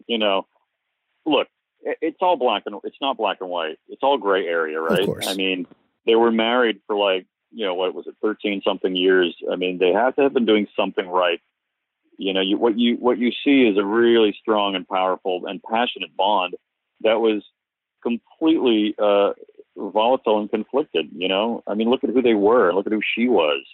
you 0.07 0.18
know, 0.18 0.46
look, 1.26 1.48
it's 1.83 2.18
all 2.20 2.37
black 2.37 2.62
and 2.66 2.76
it's 2.85 2.96
not 3.00 3.16
black 3.16 3.38
and 3.40 3.50
white. 3.50 3.79
It's 3.88 4.03
all 4.03 4.18
gray 4.18 4.46
area, 4.46 4.81
right? 4.81 5.00
Of 5.00 5.07
course. 5.07 5.26
I 5.26 5.35
mean, 5.35 5.66
they 6.07 6.14
were 6.14 6.31
married 6.31 6.81
for 6.87 6.96
like, 6.96 7.26
you 7.53 7.66
know, 7.66 7.74
what 7.74 7.94
was 7.94 8.07
it, 8.07 8.14
thirteen 8.22 8.62
something 8.64 8.94
years. 8.94 9.35
I 9.50 9.57
mean, 9.57 9.79
they 9.79 9.92
had 9.92 10.14
to 10.16 10.22
have 10.22 10.35
been 10.35 10.46
doing 10.46 10.68
something 10.76 11.09
right. 11.09 11.40
You 12.20 12.35
know, 12.35 12.42
you, 12.42 12.59
what 12.59 12.78
you 12.78 12.96
what 12.96 13.16
you 13.16 13.33
see 13.42 13.62
is 13.62 13.78
a 13.78 13.85
really 13.85 14.37
strong 14.38 14.74
and 14.74 14.87
powerful 14.87 15.46
and 15.46 15.62
passionate 15.62 16.14
bond 16.14 16.54
that 17.00 17.18
was 17.18 17.42
completely 18.02 18.94
uh, 18.98 19.33
volatile 19.74 20.38
and 20.38 20.50
conflicted. 20.50 21.09
You 21.12 21.28
know, 21.28 21.62
I 21.66 21.72
mean, 21.72 21.88
look 21.88 22.04
at 22.04 22.11
who 22.11 22.20
they 22.20 22.35
were. 22.35 22.74
Look 22.74 22.87
at 22.87 22.92
who 22.92 23.00
she 23.16 23.26
was. 23.26 23.64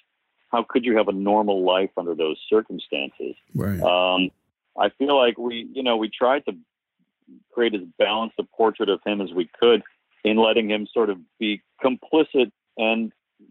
How 0.53 0.65
could 0.69 0.85
you 0.85 0.97
have 0.97 1.09
a 1.09 1.13
normal 1.13 1.65
life 1.65 1.91
under 1.97 2.15
those 2.15 2.37
circumstances? 2.49 3.35
Right. 3.53 3.81
Um, 3.81 4.31
I 4.79 4.91
feel 4.91 5.19
like 5.19 5.37
we, 5.39 5.69
you 5.73 5.83
know, 5.83 5.97
we 5.97 6.09
tried 6.09 6.45
to 6.45 6.53
create 7.53 7.75
as 7.75 7.81
balanced 7.99 8.37
a 8.39 8.45
portrait 8.45 8.89
of 8.89 9.01
him 9.05 9.21
as 9.21 9.33
we 9.33 9.51
could 9.59 9.83
in 10.23 10.37
letting 10.37 10.71
him 10.71 10.87
sort 10.95 11.11
of 11.11 11.19
be 11.41 11.63
complicit 11.85 12.53
and 12.77 13.11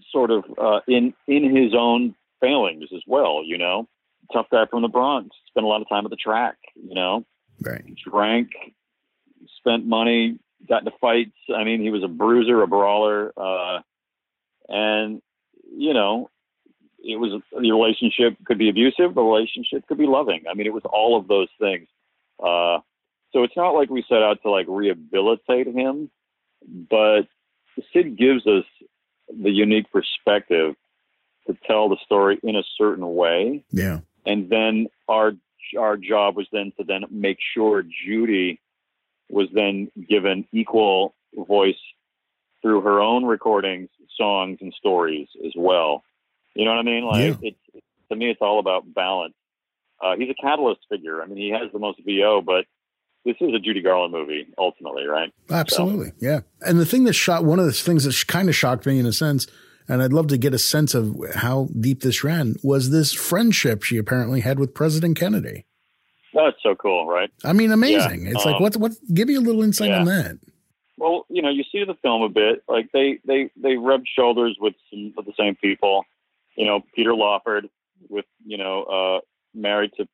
sort 0.10 0.32
of 0.32 0.46
uh, 0.58 0.80
in 0.88 1.14
in 1.28 1.54
his 1.54 1.74
own 1.78 2.16
failings 2.40 2.86
as 2.96 3.02
well. 3.06 3.44
You 3.44 3.58
know, 3.58 3.90
tough 4.34 4.48
guy 4.52 4.66
from 4.70 4.82
the 4.82 4.88
Bronx, 4.88 5.36
spent 5.48 5.66
a 5.66 5.68
lot 5.68 5.82
of 5.82 5.90
time 5.90 6.06
at 6.06 6.10
the 6.10 6.18
track. 6.18 6.58
You 6.76 6.96
know, 6.96 7.26
right. 7.62 7.84
drank, 8.10 8.50
spent 9.58 9.86
money, 9.86 10.40
got 10.68 10.80
into 10.80 10.92
fights. 11.00 11.36
I 11.56 11.64
mean, 11.64 11.82
he 11.82 11.90
was 11.90 12.04
a 12.04 12.08
bruiser, 12.08 12.62
a 12.62 12.68
brawler, 12.68 13.34
uh, 13.38 13.82
and 14.68 15.22
you 15.76 15.94
know, 15.94 16.30
it 17.00 17.18
was 17.18 17.42
the 17.52 17.72
relationship 17.72 18.38
could 18.46 18.58
be 18.58 18.70
abusive, 18.70 19.14
the 19.14 19.22
relationship 19.22 19.88
could 19.88 19.98
be 19.98 20.08
loving. 20.08 20.44
I 20.50 20.54
mean, 20.54 20.68
it 20.68 20.74
was 20.74 20.84
all 20.86 21.18
of 21.18 21.28
those 21.28 21.50
things. 21.60 21.88
Uh, 22.40 22.80
so 23.32 23.44
it's 23.44 23.56
not 23.56 23.72
like 23.72 23.90
we 23.90 24.04
set 24.08 24.24
out 24.24 24.42
to 24.44 24.50
like 24.50 24.66
rehabilitate 24.68 25.68
him, 25.68 26.10
but 26.90 27.24
Sid 27.94 28.18
gives 28.18 28.48
us 28.48 28.64
the 29.28 29.52
unique 29.52 29.92
perspective 29.92 30.76
to 31.48 31.58
tell 31.68 31.90
the 31.90 31.98
story 32.04 32.40
in 32.44 32.56
a 32.56 32.64
certain 32.78 33.16
way. 33.16 33.64
Yeah. 33.72 34.00
And 34.26 34.50
then 34.50 34.88
our 35.08 35.34
our 35.78 35.98
job 35.98 36.36
was 36.36 36.48
then 36.52 36.72
to 36.78 36.84
then 36.84 37.04
make 37.10 37.38
sure 37.54 37.84
Judy 37.84 38.60
was 39.30 39.48
then 39.54 39.92
given 40.10 40.48
equal 40.52 41.16
voice 41.36 41.76
through 42.62 42.82
her 42.82 43.00
own 43.00 43.26
recordings, 43.26 43.90
songs, 44.16 44.60
and 44.62 44.74
stories 44.74 45.28
as 45.46 45.54
well. 45.56 46.04
You 46.56 46.66
know 46.66 46.72
what 46.72 46.80
I 46.80 46.84
mean? 46.84 47.06
Like 47.06 47.42
yeah. 47.42 47.50
it's 47.50 47.86
to 48.10 48.16
me, 48.16 48.30
it's 48.30 48.42
all 48.42 48.60
about 48.60 48.94
balance. 48.94 49.34
Uh, 50.02 50.16
he's 50.18 50.30
a 50.30 50.42
catalyst 50.42 50.82
figure. 50.90 51.22
I 51.22 51.26
mean, 51.26 51.38
he 51.38 51.50
has 51.50 51.72
the 51.72 51.80
most 51.80 52.00
VO, 52.06 52.42
but 52.42 52.66
this 53.26 53.36
is 53.42 53.54
a 53.54 53.60
Judy 53.60 53.82
Garland 53.82 54.14
movie 54.14 54.48
ultimately, 54.58 55.06
right? 55.06 55.34
Absolutely, 55.50 56.10
so. 56.10 56.16
yeah. 56.20 56.40
And 56.62 56.80
the 56.80 56.86
thing 56.86 57.06
that 57.06 57.14
shot 57.14 57.44
one 57.44 57.60
of 57.60 57.66
the 57.66 57.74
things 57.74 58.04
that 58.04 58.28
kind 58.28 58.50
of 58.50 58.56
shocked 58.56 58.86
me 58.86 59.00
in 59.00 59.06
a 59.06 59.14
sense, 59.14 59.48
and 59.88 60.02
I'd 60.02 60.14
love 60.14 60.28
to 60.28 60.38
get 60.38 60.54
a 60.54 60.60
sense 60.60 60.94
of 60.94 61.16
how 61.36 61.70
deep 61.80 62.02
this 62.02 62.24
ran 62.24 62.56
was 62.64 62.90
this 62.90 63.14
friendship 63.14 63.84
she 63.84 63.98
apparently 63.98 64.42
had 64.42 64.60
with 64.60 64.74
President 64.74 65.18
Kennedy. 65.18 65.66
That's 66.34 66.58
so 66.62 66.76
cool, 66.76 67.08
right? 67.08 67.32
I 67.44 67.54
mean, 67.54 67.72
amazing. 67.72 68.26
Yeah. 68.26 68.32
It's 68.32 68.46
um, 68.46 68.54
like 68.54 68.62
what 68.62 68.76
what 68.78 68.92
give 69.14 69.28
me 69.28 69.36
a 69.36 69.42
little 69.42 69.64
insight 69.64 69.90
yeah. 69.90 70.00
on 70.00 70.06
that. 70.06 70.38
Well, 70.98 71.26
you 71.30 71.42
know, 71.42 71.50
you 71.50 71.64
see 71.72 71.84
the 71.84 71.96
film 72.02 72.22
a 72.24 72.30
bit. 72.30 72.64
Like 72.68 72.92
they 72.92 73.20
they 73.26 73.50
they 73.56 73.76
rubbed 73.76 74.08
shoulders 74.14 74.58
with 74.60 74.74
some 74.90 75.14
of 75.18 75.26
the 75.26 75.34
same 75.40 75.56
people. 75.56 76.04
You 76.56 76.66
know, 76.66 76.82
Peter 76.94 77.14
Lawford 77.14 77.70
with 78.10 78.26
you 78.46 78.58
know 78.58 78.84
uh, 78.84 79.20
married 79.54 79.92
to 79.98 80.08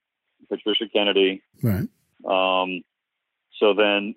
Patricia 0.49 0.85
Kennedy. 0.93 1.41
Right. 1.63 1.87
Um, 2.25 2.83
so 3.59 3.73
then 3.73 4.15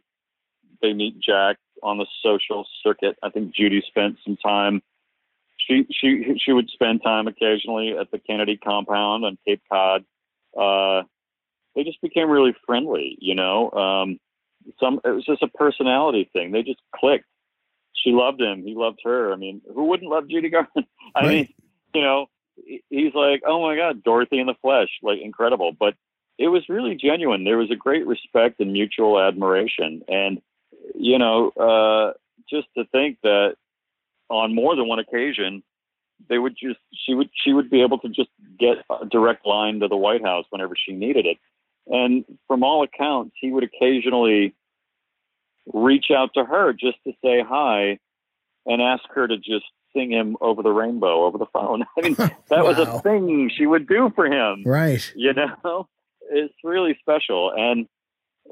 they 0.83 0.93
meet 0.93 1.19
Jack 1.21 1.57
on 1.83 1.99
the 1.99 2.07
social 2.23 2.67
circuit. 2.83 3.17
I 3.23 3.31
think 3.31 3.55
Judy 3.55 3.83
spent 3.87 4.17
some 4.25 4.37
time. 4.37 4.83
She 5.67 5.87
she 5.91 6.39
she 6.45 6.53
would 6.53 6.69
spend 6.71 7.03
time 7.03 7.27
occasionally 7.27 7.97
at 7.99 8.11
the 8.11 8.19
Kennedy 8.19 8.57
compound 8.57 9.25
on 9.25 9.39
Cape 9.47 9.63
Cod. 9.71 10.05
Uh, 10.59 11.03
they 11.75 11.85
just 11.85 12.01
became 12.03 12.29
really 12.29 12.55
friendly. 12.67 13.17
You 13.21 13.35
know, 13.35 13.71
um, 13.71 14.21
some 14.81 15.01
it 15.05 15.11
was 15.11 15.25
just 15.25 15.43
a 15.43 15.49
personality 15.49 16.29
thing. 16.33 16.53
They 16.53 16.63
just 16.63 16.81
clicked. 16.95 17.27
She 17.95 18.11
loved 18.11 18.41
him. 18.41 18.65
He 18.65 18.75
loved 18.75 19.01
her. 19.05 19.33
I 19.33 19.37
mean, 19.37 19.63
who 19.73 19.85
wouldn't 19.85 20.11
love 20.11 20.29
Judy 20.29 20.51
Garland? 20.51 20.69
I 21.15 21.21
right. 21.21 21.29
mean, 21.29 21.55
you 21.95 22.03
know, 22.03 22.27
he's 22.91 23.15
like, 23.15 23.43
oh 23.47 23.63
my 23.63 23.77
God, 23.77 24.03
Dorothy 24.03 24.41
in 24.41 24.47
the 24.47 24.55
flesh, 24.61 24.89
like 25.03 25.21
incredible. 25.23 25.73
But 25.79 25.95
it 26.39 26.49
was 26.49 26.69
really 26.69 26.97
genuine. 26.97 27.45
There 27.45 27.59
was 27.59 27.71
a 27.71 27.77
great 27.77 28.07
respect 28.07 28.61
and 28.61 28.73
mutual 28.73 29.21
admiration. 29.21 30.03
And, 30.09 30.41
you 30.95 31.19
know, 31.19 31.51
uh, 31.51 32.13
just 32.51 32.67
to 32.77 32.85
think 32.87 33.19
that 33.23 33.57
on 34.31 34.55
more 34.55 34.77
than 34.77 34.89
one 34.89 34.99
occasion, 34.99 35.63
they 36.29 36.39
would 36.39 36.55
just 36.57 36.81
she 36.93 37.15
would 37.15 37.29
she 37.45 37.53
would 37.53 37.71
be 37.71 37.83
able 37.83 37.99
to 37.99 38.09
just 38.09 38.31
get 38.59 38.79
a 38.91 39.07
direct 39.07 39.47
line 39.47 39.81
to 39.81 39.89
the 39.89 39.97
White 39.97 40.23
House 40.23 40.47
whenever 40.51 40.75
she 40.77 40.93
needed 40.93 41.27
it. 41.27 41.39
And 41.87 42.25
from 42.47 42.63
all 42.63 42.83
accounts, 42.83 43.35
he 43.41 43.51
would 43.51 43.65
occasionally 43.65 44.55
reach 45.73 46.07
out 46.15 46.31
to 46.35 46.45
her 46.45 46.73
just 46.73 46.97
to 47.07 47.13
say 47.23 47.43
hi 47.47 47.99
and 48.67 48.83
ask 48.83 49.03
her 49.15 49.27
to 49.27 49.37
just 49.37 49.67
sing 49.95 50.11
him 50.11 50.37
over 50.41 50.63
the 50.63 50.71
rainbow 50.71 51.25
over 51.25 51.39
the 51.39 51.47
phone. 51.53 51.85
I 51.99 52.01
mean, 52.03 52.15
that 52.17 52.41
wow. 52.51 52.65
was 52.65 52.79
a 52.79 53.01
thing 53.01 53.51
she 53.57 53.67
would 53.67 53.87
do 53.87 54.11
for 54.15 54.27
him. 54.27 54.63
Right. 54.65 55.13
You 55.15 55.33
know, 55.33 55.89
it's 56.31 56.55
really 56.63 56.97
special. 57.01 57.53
And, 57.57 57.87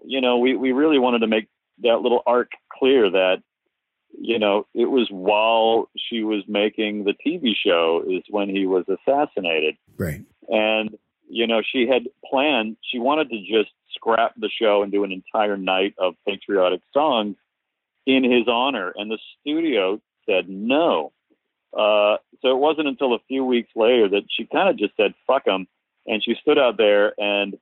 you 0.04 0.20
know, 0.20 0.38
we, 0.38 0.56
we 0.56 0.72
really 0.72 0.98
wanted 0.98 1.20
to 1.20 1.26
make 1.26 1.48
that 1.82 2.00
little 2.00 2.22
arc 2.26 2.50
clear 2.78 3.10
that, 3.10 3.42
you 4.20 4.38
know, 4.38 4.66
it 4.74 4.86
was 4.86 5.08
while 5.10 5.88
she 5.96 6.22
was 6.22 6.42
making 6.48 7.04
the 7.04 7.14
TV 7.26 7.52
show 7.54 8.02
is 8.08 8.22
when 8.28 8.48
he 8.48 8.66
was 8.66 8.84
assassinated. 8.88 9.76
Right. 9.96 10.22
And, 10.48 10.96
you 11.28 11.46
know, 11.46 11.62
she 11.62 11.86
had 11.86 12.02
planned, 12.28 12.76
she 12.82 12.98
wanted 12.98 13.30
to 13.30 13.38
just 13.38 13.70
scrap 13.94 14.34
the 14.36 14.50
show 14.50 14.82
and 14.82 14.92
do 14.92 15.04
an 15.04 15.12
entire 15.12 15.56
night 15.56 15.94
of 15.98 16.14
patriotic 16.26 16.80
songs 16.92 17.36
in 18.06 18.24
his 18.24 18.48
honor. 18.48 18.92
And 18.96 19.10
the 19.10 19.18
studio 19.40 20.00
said 20.26 20.48
no. 20.48 21.12
Uh, 21.72 22.16
so 22.42 22.50
it 22.50 22.58
wasn't 22.58 22.88
until 22.88 23.14
a 23.14 23.18
few 23.28 23.44
weeks 23.44 23.70
later 23.74 24.08
that 24.10 24.22
she 24.30 24.46
kind 24.46 24.68
of 24.68 24.76
just 24.76 24.96
said, 24.96 25.14
fuck 25.26 25.46
him. 25.46 25.66
And 26.06 26.22
she 26.22 26.34
stood 26.42 26.58
out 26.58 26.76
there 26.76 27.14
and 27.18 27.56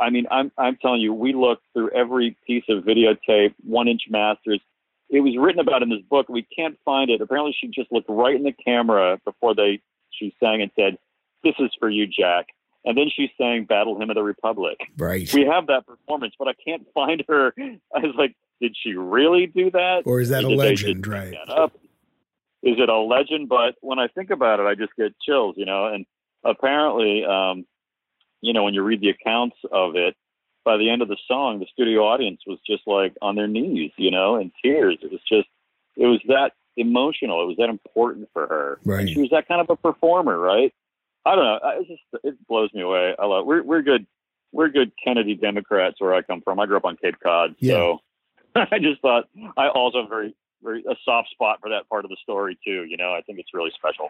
I 0.00 0.10
mean, 0.10 0.26
I'm, 0.30 0.50
I'm 0.58 0.76
telling 0.76 1.00
you, 1.00 1.12
we 1.12 1.32
looked 1.34 1.64
through 1.72 1.90
every 1.90 2.36
piece 2.46 2.64
of 2.68 2.84
videotape, 2.84 3.54
one 3.62 3.88
inch 3.88 4.02
masters. 4.08 4.60
It 5.08 5.20
was 5.20 5.36
written 5.38 5.60
about 5.60 5.82
in 5.82 5.88
this 5.88 6.02
book. 6.10 6.28
We 6.28 6.42
can't 6.42 6.76
find 6.84 7.10
it. 7.10 7.20
Apparently 7.20 7.54
she 7.58 7.68
just 7.68 7.92
looked 7.92 8.08
right 8.08 8.34
in 8.34 8.42
the 8.42 8.52
camera 8.52 9.18
before 9.24 9.54
they, 9.54 9.80
she 10.10 10.34
sang 10.42 10.62
and 10.62 10.70
said, 10.74 10.98
this 11.44 11.54
is 11.58 11.70
for 11.78 11.88
you, 11.88 12.06
Jack. 12.06 12.46
And 12.84 12.96
then 12.96 13.06
she 13.14 13.30
sang 13.38 13.64
Battle 13.64 13.98
Hymn 13.98 14.10
of 14.10 14.16
the 14.16 14.22
Republic. 14.22 14.78
Right. 14.96 15.32
We 15.32 15.44
have 15.44 15.66
that 15.68 15.86
performance, 15.86 16.34
but 16.38 16.48
I 16.48 16.54
can't 16.64 16.86
find 16.94 17.22
her. 17.28 17.52
I 17.58 17.98
was 17.98 18.14
like, 18.16 18.34
did 18.60 18.76
she 18.80 18.94
really 18.94 19.46
do 19.46 19.70
that? 19.72 20.02
Or 20.06 20.20
is 20.20 20.28
that 20.30 20.44
or 20.44 20.52
a 20.52 20.56
legend? 20.56 21.06
Right. 21.06 21.34
Is 22.62 22.76
it 22.78 22.88
a 22.88 22.98
legend? 22.98 23.48
But 23.48 23.74
when 23.80 23.98
I 23.98 24.08
think 24.08 24.30
about 24.30 24.60
it, 24.60 24.66
I 24.66 24.74
just 24.74 24.94
get 24.96 25.14
chills, 25.20 25.54
you 25.56 25.66
know, 25.66 25.86
and 25.86 26.06
apparently, 26.44 27.24
um, 27.24 27.66
you 28.40 28.52
know, 28.52 28.64
when 28.64 28.74
you 28.74 28.82
read 28.82 29.00
the 29.00 29.10
accounts 29.10 29.56
of 29.70 29.96
it, 29.96 30.16
by 30.66 30.76
the 30.76 30.90
end 30.90 31.00
of 31.00 31.08
the 31.08 31.16
song, 31.28 31.60
the 31.60 31.66
studio 31.72 32.04
audience 32.04 32.40
was 32.46 32.58
just 32.66 32.82
like 32.86 33.14
on 33.22 33.36
their 33.36 33.46
knees, 33.46 33.92
you 33.96 34.10
know, 34.10 34.36
in 34.36 34.52
tears. 34.62 34.98
It 35.00 35.12
was 35.12 35.20
just, 35.26 35.48
it 35.96 36.06
was 36.06 36.20
that 36.26 36.50
emotional. 36.76 37.42
It 37.42 37.46
was 37.46 37.56
that 37.58 37.70
important 37.70 38.28
for 38.32 38.46
her. 38.46 38.78
Right. 38.84 39.08
She 39.08 39.20
was 39.20 39.30
that 39.30 39.48
kind 39.48 39.60
of 39.60 39.70
a 39.70 39.76
performer, 39.76 40.38
right? 40.38 40.74
I 41.24 41.34
don't 41.34 41.44
know. 41.44 41.58
It 41.80 41.88
just 41.88 42.24
it 42.24 42.46
blows 42.46 42.70
me 42.74 42.82
away. 42.82 43.14
I 43.18 43.26
love. 43.26 43.46
We're 43.46 43.62
we're 43.62 43.82
good. 43.82 44.06
We're 44.52 44.68
good 44.68 44.92
Kennedy 45.02 45.34
Democrats 45.34 45.96
where 45.98 46.14
I 46.14 46.22
come 46.22 46.40
from. 46.40 46.60
I 46.60 46.66
grew 46.66 46.76
up 46.76 46.84
on 46.84 46.96
Cape 46.96 47.16
Cod, 47.22 47.56
yeah. 47.58 47.74
so 47.74 47.98
I 48.54 48.78
just 48.78 49.00
thought 49.02 49.24
I 49.56 49.68
also 49.68 50.02
have 50.02 50.08
very 50.08 50.36
very 50.62 50.84
a 50.88 50.94
soft 51.04 51.30
spot 51.30 51.58
for 51.60 51.68
that 51.70 51.88
part 51.88 52.04
of 52.04 52.10
the 52.10 52.16
story 52.22 52.56
too. 52.64 52.84
You 52.84 52.96
know, 52.96 53.12
I 53.12 53.22
think 53.22 53.38
it's 53.38 53.50
really 53.52 53.72
special. 53.74 54.08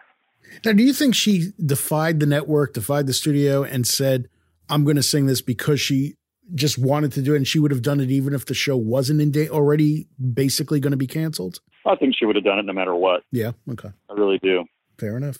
Now, 0.63 0.73
do 0.73 0.83
you 0.83 0.93
think 0.93 1.15
she 1.15 1.51
defied 1.63 2.19
the 2.19 2.27
network, 2.27 2.73
defied 2.73 3.07
the 3.07 3.13
studio, 3.13 3.63
and 3.63 3.87
said, 3.87 4.29
"I'm 4.69 4.83
going 4.83 4.95
to 4.95 5.03
sing 5.03 5.25
this 5.25 5.41
because 5.41 5.81
she 5.81 6.16
just 6.53 6.77
wanted 6.77 7.11
to 7.13 7.21
do 7.21 7.33
it 7.33 7.37
and 7.37 7.47
she 7.47 7.59
would 7.59 7.71
have 7.71 7.81
done 7.81 7.99
it 7.99 8.09
even 8.09 8.33
if 8.33 8.45
the 8.45 8.53
show 8.53 8.77
wasn't 8.77 9.21
in 9.21 9.31
day 9.31 9.49
already 9.49 10.07
basically 10.33 10.79
going 10.79 10.91
to 10.91 10.97
be 10.97 11.07
canceled? 11.07 11.59
I 11.85 11.95
think 11.95 12.15
she 12.17 12.25
would 12.25 12.35
have 12.35 12.45
done 12.45 12.59
it 12.59 12.65
no 12.65 12.73
matter 12.73 12.95
what. 12.95 13.23
Yeah. 13.31 13.51
Okay. 13.71 13.89
I 14.09 14.13
really 14.13 14.39
do. 14.41 14.65
Fair 14.97 15.17
enough. 15.17 15.39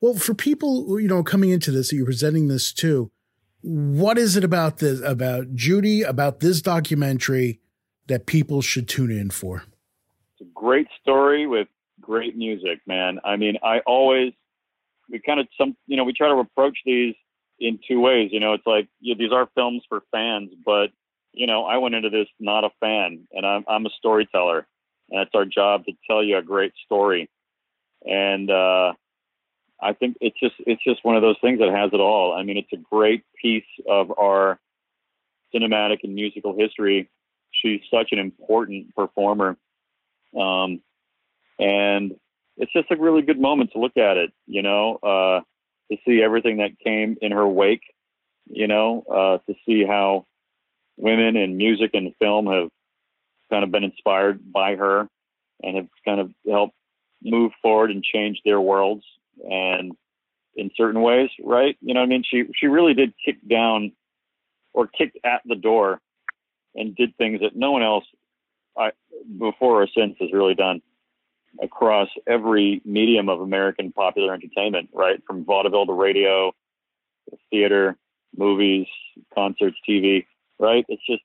Well, 0.00 0.14
for 0.14 0.34
people, 0.34 1.00
you 1.00 1.08
know, 1.08 1.22
coming 1.22 1.50
into 1.50 1.70
this, 1.70 1.90
that 1.90 1.96
you're 1.96 2.04
presenting 2.04 2.48
this 2.48 2.72
too. 2.72 3.10
What 3.62 4.18
is 4.18 4.36
it 4.36 4.44
about 4.44 4.78
this, 4.78 5.00
about 5.00 5.54
Judy, 5.54 6.02
about 6.02 6.40
this 6.40 6.60
documentary 6.60 7.60
that 8.06 8.26
people 8.26 8.62
should 8.62 8.88
tune 8.88 9.10
in 9.10 9.30
for? 9.30 9.64
It's 10.32 10.48
a 10.48 10.52
great 10.54 10.86
story 11.00 11.46
with 11.46 11.66
great 12.00 12.36
music, 12.36 12.80
man. 12.86 13.18
I 13.24 13.36
mean, 13.36 13.56
I 13.64 13.80
always, 13.86 14.32
we 15.10 15.18
kind 15.18 15.40
of, 15.40 15.48
some, 15.58 15.76
you 15.86 15.96
know, 15.96 16.04
we 16.04 16.12
try 16.12 16.28
to 16.28 16.38
approach 16.38 16.78
these 16.84 17.14
in 17.58 17.78
two 17.86 18.00
ways. 18.00 18.30
You 18.32 18.40
know, 18.40 18.54
it's 18.54 18.66
like 18.66 18.88
yeah, 19.00 19.14
these 19.18 19.32
are 19.32 19.48
films 19.54 19.82
for 19.88 20.02
fans, 20.12 20.50
but 20.64 20.88
you 21.32 21.46
know, 21.46 21.64
I 21.64 21.76
went 21.76 21.94
into 21.94 22.10
this 22.10 22.28
not 22.40 22.64
a 22.64 22.70
fan, 22.80 23.26
and 23.32 23.46
I'm 23.46 23.64
I'm 23.68 23.86
a 23.86 23.90
storyteller, 23.98 24.66
and 25.10 25.20
it's 25.20 25.34
our 25.34 25.44
job 25.44 25.84
to 25.84 25.92
tell 26.06 26.22
you 26.22 26.38
a 26.38 26.42
great 26.42 26.72
story. 26.84 27.28
And 28.04 28.50
uh, 28.50 28.94
I 29.80 29.92
think 29.92 30.16
it's 30.20 30.38
just 30.40 30.54
it's 30.60 30.82
just 30.82 31.04
one 31.04 31.16
of 31.16 31.22
those 31.22 31.36
things 31.40 31.58
that 31.58 31.70
has 31.70 31.90
it 31.92 32.00
all. 32.00 32.34
I 32.34 32.42
mean, 32.42 32.56
it's 32.56 32.72
a 32.72 32.82
great 32.90 33.22
piece 33.40 33.64
of 33.88 34.10
our 34.18 34.58
cinematic 35.54 35.98
and 36.02 36.14
musical 36.14 36.56
history. 36.56 37.10
She's 37.50 37.80
such 37.90 38.08
an 38.12 38.18
important 38.18 38.94
performer, 38.94 39.56
um, 40.38 40.80
and 41.58 42.14
it's 42.56 42.72
just 42.72 42.90
a 42.90 42.96
really 42.96 43.22
good 43.22 43.40
moment 43.40 43.72
to 43.72 43.78
look 43.78 43.96
at 43.96 44.16
it. 44.16 44.32
You 44.46 44.62
know, 44.62 44.96
uh, 45.02 45.40
to 45.90 45.98
see 46.06 46.22
everything 46.22 46.58
that 46.58 46.78
came 46.82 47.16
in 47.20 47.32
her 47.32 47.46
wake, 47.46 47.82
you 48.46 48.66
know, 48.66 49.04
uh, 49.10 49.38
to 49.50 49.58
see 49.66 49.84
how 49.84 50.26
women 50.96 51.36
in 51.36 51.56
music 51.56 51.90
and 51.94 52.14
film 52.18 52.46
have 52.46 52.68
kind 53.50 53.64
of 53.64 53.70
been 53.70 53.84
inspired 53.84 54.40
by 54.52 54.76
her 54.76 55.08
and 55.62 55.76
have 55.76 55.88
kind 56.04 56.20
of 56.20 56.30
helped 56.48 56.74
move 57.22 57.52
forward 57.62 57.90
and 57.90 58.02
change 58.02 58.40
their 58.44 58.60
worlds 58.60 59.04
and 59.48 59.92
in 60.54 60.70
certain 60.76 61.02
ways, 61.02 61.30
right? 61.42 61.76
You 61.80 61.94
know 61.94 62.02
I 62.02 62.06
mean? 62.06 62.24
She 62.28 62.44
she 62.58 62.66
really 62.66 62.94
did 62.94 63.12
kick 63.24 63.36
down 63.48 63.92
or 64.72 64.86
kicked 64.86 65.18
at 65.24 65.42
the 65.44 65.54
door 65.54 66.00
and 66.74 66.96
did 66.96 67.16
things 67.16 67.40
that 67.40 67.56
no 67.56 67.72
one 67.72 67.82
else 67.82 68.04
I, 68.76 68.92
before 69.38 69.82
or 69.82 69.88
since 69.94 70.16
has 70.20 70.32
really 70.32 70.54
done 70.54 70.82
across 71.62 72.08
every 72.26 72.80
medium 72.84 73.28
of 73.28 73.40
American 73.40 73.92
popular 73.92 74.34
entertainment, 74.34 74.90
right? 74.92 75.22
From 75.26 75.44
vaudeville 75.44 75.86
to 75.86 75.92
radio, 75.92 76.52
theater, 77.50 77.96
movies, 78.36 78.86
concerts, 79.34 79.76
TV, 79.88 80.26
right? 80.58 80.84
It's 80.88 81.02
just, 81.08 81.22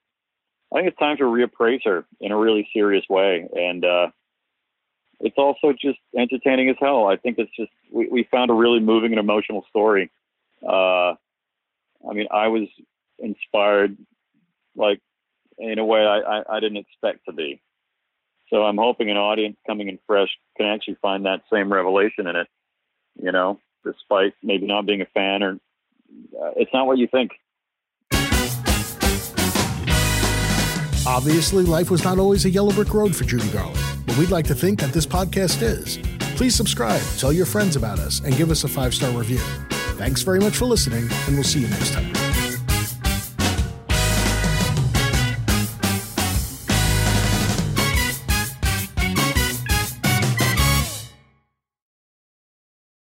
I 0.74 0.78
think 0.78 0.90
it's 0.90 0.98
time 0.98 1.18
to 1.18 1.24
reappraise 1.24 1.82
her 1.86 2.06
in 2.20 2.32
a 2.32 2.38
really 2.38 2.68
serious 2.74 3.04
way. 3.10 3.48
And, 3.54 3.84
uh, 3.84 4.08
it's 5.20 5.38
also 5.38 5.74
just 5.80 6.00
entertaining 6.18 6.70
as 6.70 6.78
hell. 6.80 7.08
I 7.08 7.16
think 7.16 7.38
it's 7.38 7.52
just, 7.56 7.72
we, 7.92 8.08
we 8.08 8.28
found 8.32 8.50
a 8.50 8.56
really 8.56 8.80
moving 8.80 9.12
and 9.12 9.20
emotional 9.20 9.64
story. 9.70 10.10
Uh, 10.68 11.14
I 12.10 12.14
mean, 12.14 12.28
I 12.32 12.48
was 12.48 12.68
inspired, 13.20 13.98
like, 14.76 15.00
in 15.58 15.78
a 15.78 15.86
way 15.86 16.00
I, 16.00 16.20
I, 16.20 16.58
I 16.58 16.60
didn't 16.60 16.78
expect 16.78 17.26
to 17.26 17.34
be. 17.34 17.62
So 18.52 18.64
I'm 18.64 18.78
hoping 18.78 19.10
an 19.10 19.18
audience 19.18 19.58
coming 19.66 19.88
in 19.88 19.98
fresh 20.06 20.30
can 20.58 20.68
actually 20.68 20.98
find 21.02 21.26
that 21.26 21.42
same 21.52 21.72
revelation 21.72 22.28
in 22.28 22.36
it, 22.36 22.48
you 23.22 23.32
know, 23.32 23.60
despite 23.84 24.34
maybe 24.44 24.68
not 24.68 24.86
being 24.86 25.02
a 25.02 25.06
fan 25.06 25.42
or 25.42 25.54
uh, 25.54 26.52
it's 26.58 26.72
not 26.74 26.86
what 26.86 26.98
you 26.98 27.08
think. 27.08 27.32
Obviously, 31.08 31.64
life 31.64 31.90
was 31.90 32.04
not 32.04 32.20
always 32.20 32.46
a 32.46 32.50
yellow 32.50 32.72
brick 32.72 32.94
road 32.94 33.16
for 33.16 33.24
Judy 33.24 33.50
Garland, 33.50 33.80
but 34.06 34.18
we'd 34.18 34.30
like 34.30 34.46
to 34.46 34.56
think 34.56 34.80
that 34.82 34.94
this 34.94 35.06
podcast 35.06 35.62
is. 35.62 35.98
Please 36.36 36.56
subscribe, 36.56 37.02
tell 37.18 37.34
your 37.34 37.46
friends 37.46 37.76
about 37.76 38.00
us, 38.00 38.20
and 38.20 38.36
give 38.38 38.52
us 38.52 38.64
a 38.64 38.68
five 38.68 38.94
star 38.94 39.12
review. 39.18 39.40
Thanks 39.98 40.22
very 40.22 40.40
much 40.40 40.58
for 40.58 40.66
listening, 40.66 41.08
and 41.28 41.36
we'll 41.36 41.44
see 41.44 41.62
you 41.62 41.68
next 41.70 41.94
time. 41.94 42.31